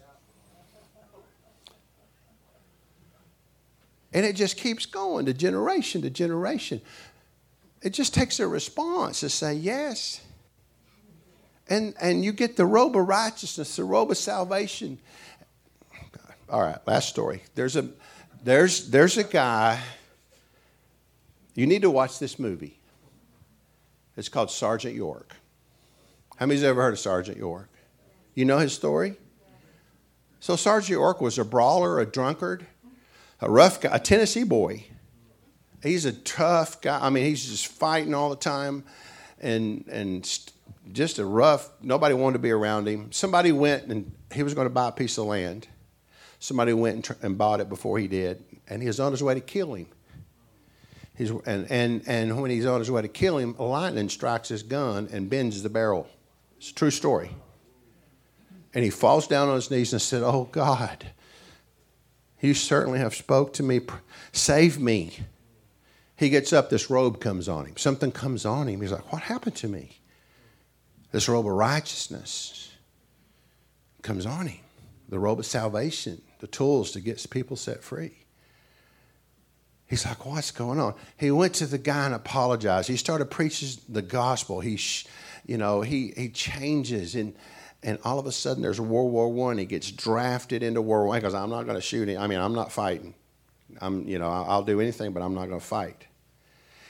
[4.11, 6.82] And it just keeps going to generation to generation.
[7.82, 10.20] It just takes a response to say yes.
[11.70, 14.97] And, and you get the robe of righteousness, the robe of salvation.
[16.49, 17.41] All right, last story.
[17.55, 17.88] There's a,
[18.43, 19.80] there's, there's a guy,
[21.55, 22.78] you need to watch this movie.
[24.17, 25.38] It's called Sergeant York.
[26.36, 27.70] How many's ever heard of Sergeant York?
[28.36, 29.17] You know his story?
[30.39, 32.65] So Sergeant York was a brawler, a drunkard,
[33.41, 34.86] a rough guy, a Tennessee boy.
[35.84, 36.99] He's a tough guy.
[37.01, 38.84] I mean, he's just fighting all the time
[39.39, 40.27] and, and
[40.91, 43.11] just a rough, nobody wanted to be around him.
[43.11, 45.67] Somebody went and he was going to buy a piece of land.
[46.39, 49.21] Somebody went and, tr- and bought it before he did, and he was on his
[49.21, 49.88] way to kill him.
[51.17, 54.63] He's, and, and, and when he's on his way to kill him, lightning strikes his
[54.63, 56.07] gun and bends the barrel.
[56.57, 57.32] It's a true story.
[58.74, 61.07] And he falls down on his knees and said, Oh God,
[62.39, 63.82] you certainly have spoke to me.
[64.32, 65.17] Save me.
[66.15, 67.78] He gets up, this robe comes on him.
[67.78, 68.82] Something comes on him.
[68.82, 69.99] He's like, What happened to me?
[71.11, 72.72] This robe of righteousness
[74.01, 74.59] comes on him.
[75.07, 78.11] The robe of salvation, the tools to get people set free.
[79.88, 80.93] He's like, What's going on?
[81.17, 82.88] He went to the guy and apologized.
[82.88, 84.59] He started preaching the gospel.
[84.59, 84.80] He,
[85.47, 87.34] you know, he, he changes and
[87.84, 89.57] and all of a sudden there's World War One.
[89.57, 92.21] He gets drafted into World War because I'm not going to shoot him.
[92.21, 93.13] I mean, I'm not fighting.
[93.82, 96.07] I'm, you know, I'll do anything, but I'm not going to fight.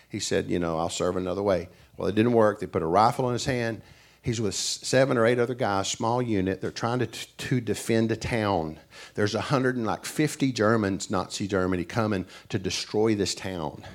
[0.08, 1.70] He said, you know, I'll serve another way.
[1.98, 2.60] Well, it didn't work.
[2.60, 3.82] They put a rifle in his hand.
[4.22, 6.62] He's with seven or eight other guys, small unit.
[6.62, 8.80] They're trying to, to defend a town.
[9.16, 13.86] There's 150 Germans, Nazi Germany, coming to destroy this town.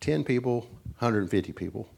[0.00, 0.60] 10 people,
[0.98, 1.88] 150 people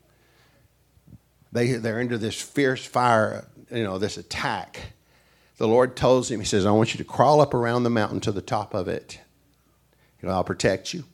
[1.53, 4.93] they, they're into this fierce fire, you know, this attack.
[5.59, 8.21] the Lord tells him, He says, I want you to crawl up around the mountain
[8.21, 9.21] to the top of it.
[10.21, 11.05] You know, I'll protect you.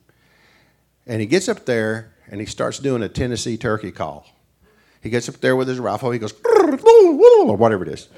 [1.07, 4.27] And he gets up there and he starts doing a Tennessee turkey call.
[5.03, 6.11] He gets up there with his rifle.
[6.13, 8.09] He goes, or whatever it is.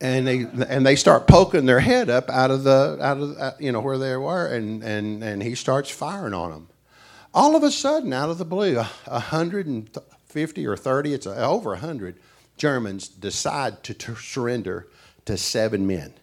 [0.00, 3.52] And they and they start poking their head up out of the out of uh,
[3.58, 6.68] you know where they were, and and and he starts firing on them.
[7.34, 9.90] All of a sudden, out of the blue, a hundred and
[10.38, 12.16] fifty or thirty, it's over a hundred
[12.56, 14.86] Germans decide to t- surrender
[15.24, 16.14] to seven men.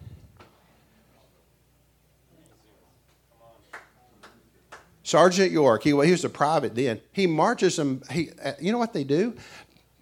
[5.04, 7.02] Sergeant York, he, he was a private then.
[7.12, 8.04] He marches them.
[8.10, 9.36] He, uh, you know what they do?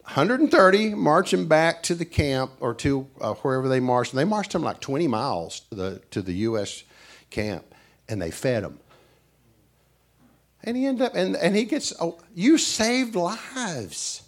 [0.04, 4.14] 130 marching back to the camp or to uh, wherever they marched.
[4.14, 6.84] And they marched them like 20 miles to the to the U.S.
[7.32, 7.66] camp,
[8.08, 8.80] and they fed them.
[10.64, 14.24] And he ended up, and, and he gets, oh, you saved lives.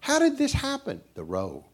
[0.00, 1.00] How did this happen?
[1.14, 1.64] The robe.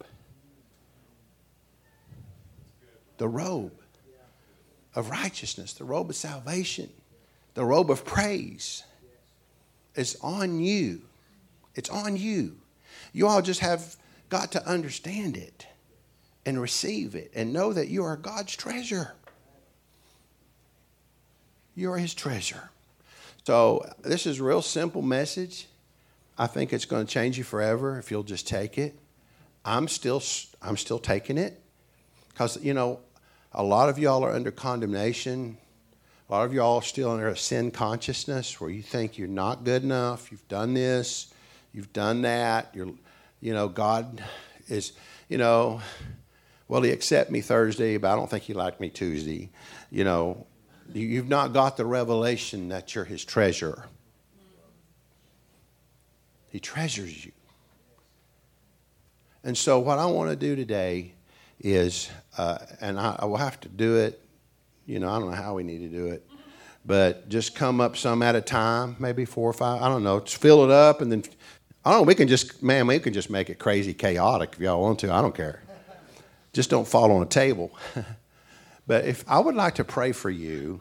[3.18, 3.72] The robe
[4.94, 6.90] of righteousness, the robe of salvation
[7.54, 8.84] the robe of praise
[9.94, 11.02] is on you.
[11.74, 12.56] It's on you.
[13.12, 13.96] You all just have
[14.28, 15.66] got to understand it
[16.46, 19.14] and receive it and know that you are God's treasure.
[21.74, 22.70] You are His treasure.
[23.44, 25.66] So, this is a real simple message.
[26.38, 28.98] I think it's going to change you forever if you'll just take it.
[29.64, 30.22] I'm still,
[30.62, 31.60] I'm still taking it
[32.28, 33.00] because, you know,
[33.52, 35.58] a lot of y'all are under condemnation
[36.30, 39.64] a lot of y'all are still under a sin consciousness where you think you're not
[39.64, 40.30] good enough.
[40.30, 41.34] You've done this,
[41.72, 42.70] you've done that.
[42.72, 42.92] You're,
[43.40, 44.22] you know, God
[44.68, 44.92] is,
[45.28, 45.80] you know,
[46.68, 49.50] well, He accept me Thursday, but I don't think He liked me Tuesday.
[49.90, 50.46] You know,
[50.94, 53.84] you've not got the revelation that you're His treasure.
[56.50, 57.32] He treasures you.
[59.44, 61.12] And so, what I want to do today
[61.60, 64.20] is, uh, and I, I will have to do it
[64.90, 66.26] you know, I don't know how we need to do it,
[66.84, 69.80] but just come up some at a time, maybe four or five.
[69.80, 70.18] I don't know.
[70.18, 71.22] Just fill it up, and then
[71.84, 72.06] I don't know.
[72.06, 75.12] We can just, man, we can just make it crazy chaotic if y'all want to.
[75.12, 75.62] I don't care.
[76.52, 77.70] Just don't fall on a table.
[78.90, 80.80] but if I would like to pray for you,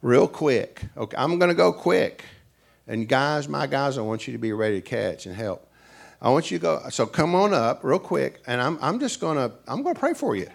[0.00, 0.80] real quick.
[0.96, 2.24] Okay, I'm going to go quick.
[2.86, 5.70] And guys, my guys, I want you to be ready to catch and help.
[6.22, 6.82] I want you to go.
[6.88, 10.00] So come on up real quick, and I'm, I'm just going to I'm going to
[10.00, 10.48] pray for you.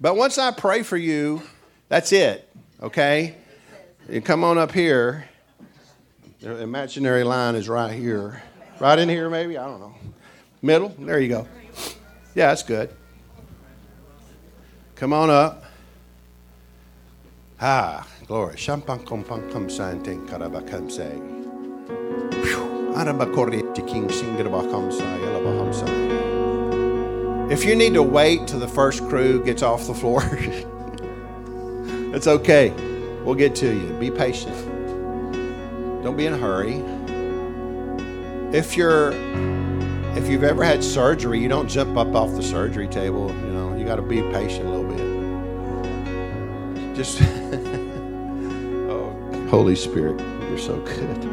[0.00, 1.42] But once I pray for you,
[1.88, 2.48] that's it,
[2.80, 3.34] okay?
[4.08, 5.28] You come on up here.
[6.38, 8.40] The imaginary line is right here.
[8.78, 9.58] Right in here, maybe?
[9.58, 9.96] I don't know.
[10.62, 10.90] Middle?
[10.96, 11.48] There you go.
[12.36, 12.94] Yeah, that's good.
[14.94, 15.64] Come on up.
[17.60, 18.56] Ah, glory.
[27.50, 30.22] If you need to wait till the first crew gets off the floor,
[32.14, 32.70] It's okay.
[33.24, 33.92] We'll get to you.
[34.00, 34.56] Be patient.
[36.02, 36.82] Don't be in a hurry.
[38.56, 39.12] If you're
[40.16, 43.76] if you've ever had surgery, you don't jump up off the surgery table, you know.
[43.76, 44.77] You got to be patient.
[46.98, 47.20] Just
[48.90, 49.14] Oh,
[49.48, 50.18] Holy Spirit,
[50.48, 51.24] you're so good.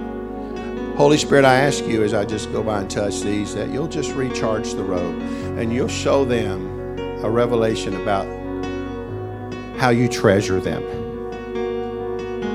[0.96, 3.88] Holy Spirit, I ask you as I just go by and touch these that you'll
[3.88, 5.20] just recharge the robe
[5.58, 8.28] and you'll show them a revelation about
[9.80, 10.84] how you treasure them.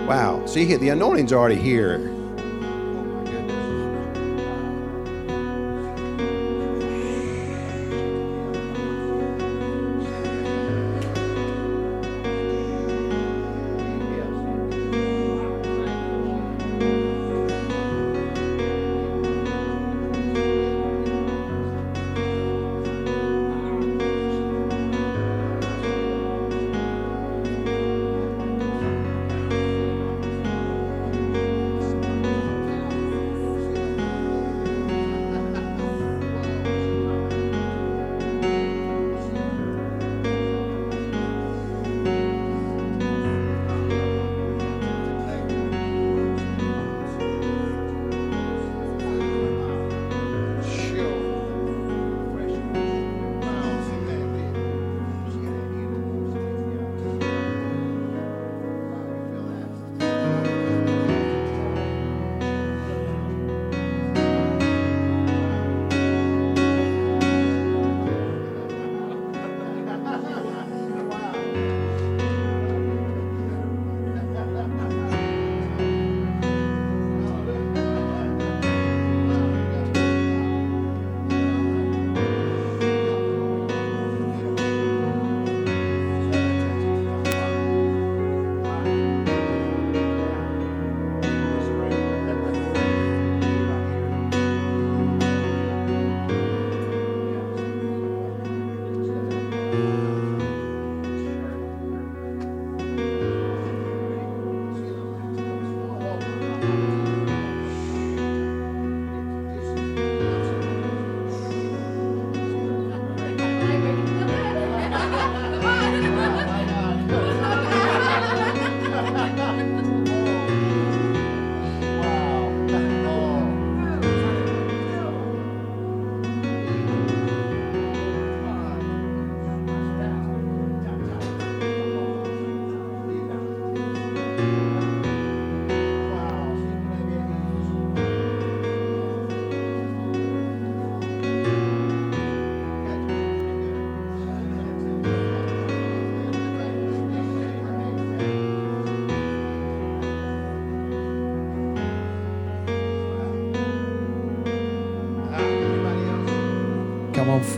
[0.06, 0.46] Wow.
[0.46, 2.14] See, here, the anointing's already here.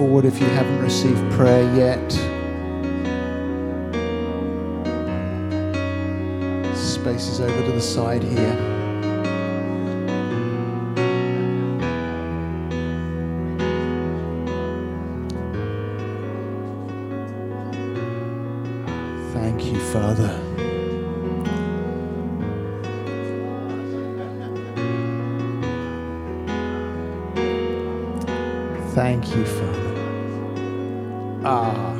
[0.03, 2.11] Forward if you haven't received prayer yet.
[6.77, 8.57] Space is over to the side here.
[19.33, 20.37] Thank you, Father.
[28.95, 29.92] Thank you, Father.
[31.45, 31.92] Ah,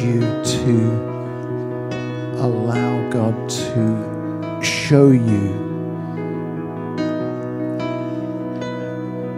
[0.00, 0.74] you to
[2.38, 5.50] allow God to show you,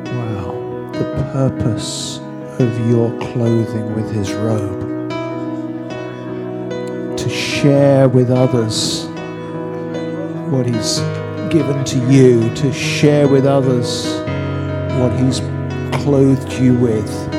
[0.04, 2.18] wow, the purpose
[2.58, 5.10] of your clothing with His robe.
[7.16, 9.06] To share with others
[10.50, 10.98] what He's
[11.52, 14.06] given to you, to share with others
[14.98, 15.40] what He's
[16.02, 17.33] clothed you with.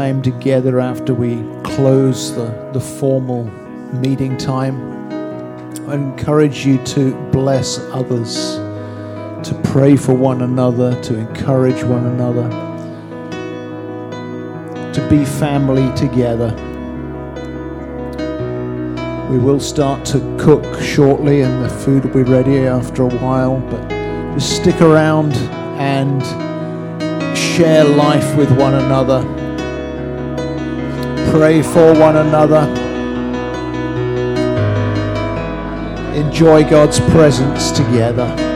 [0.00, 3.44] Time together, after we close the, the formal
[4.00, 4.76] meeting time,
[5.90, 8.54] I encourage you to bless others,
[9.46, 12.48] to pray for one another, to encourage one another,
[14.94, 16.50] to be family together.
[19.30, 23.60] We will start to cook shortly, and the food will be ready after a while,
[23.70, 23.86] but
[24.32, 25.34] just stick around
[25.78, 26.22] and
[27.36, 29.39] share life with one another.
[31.30, 32.66] Pray for one another.
[36.14, 38.49] Enjoy God's presence together.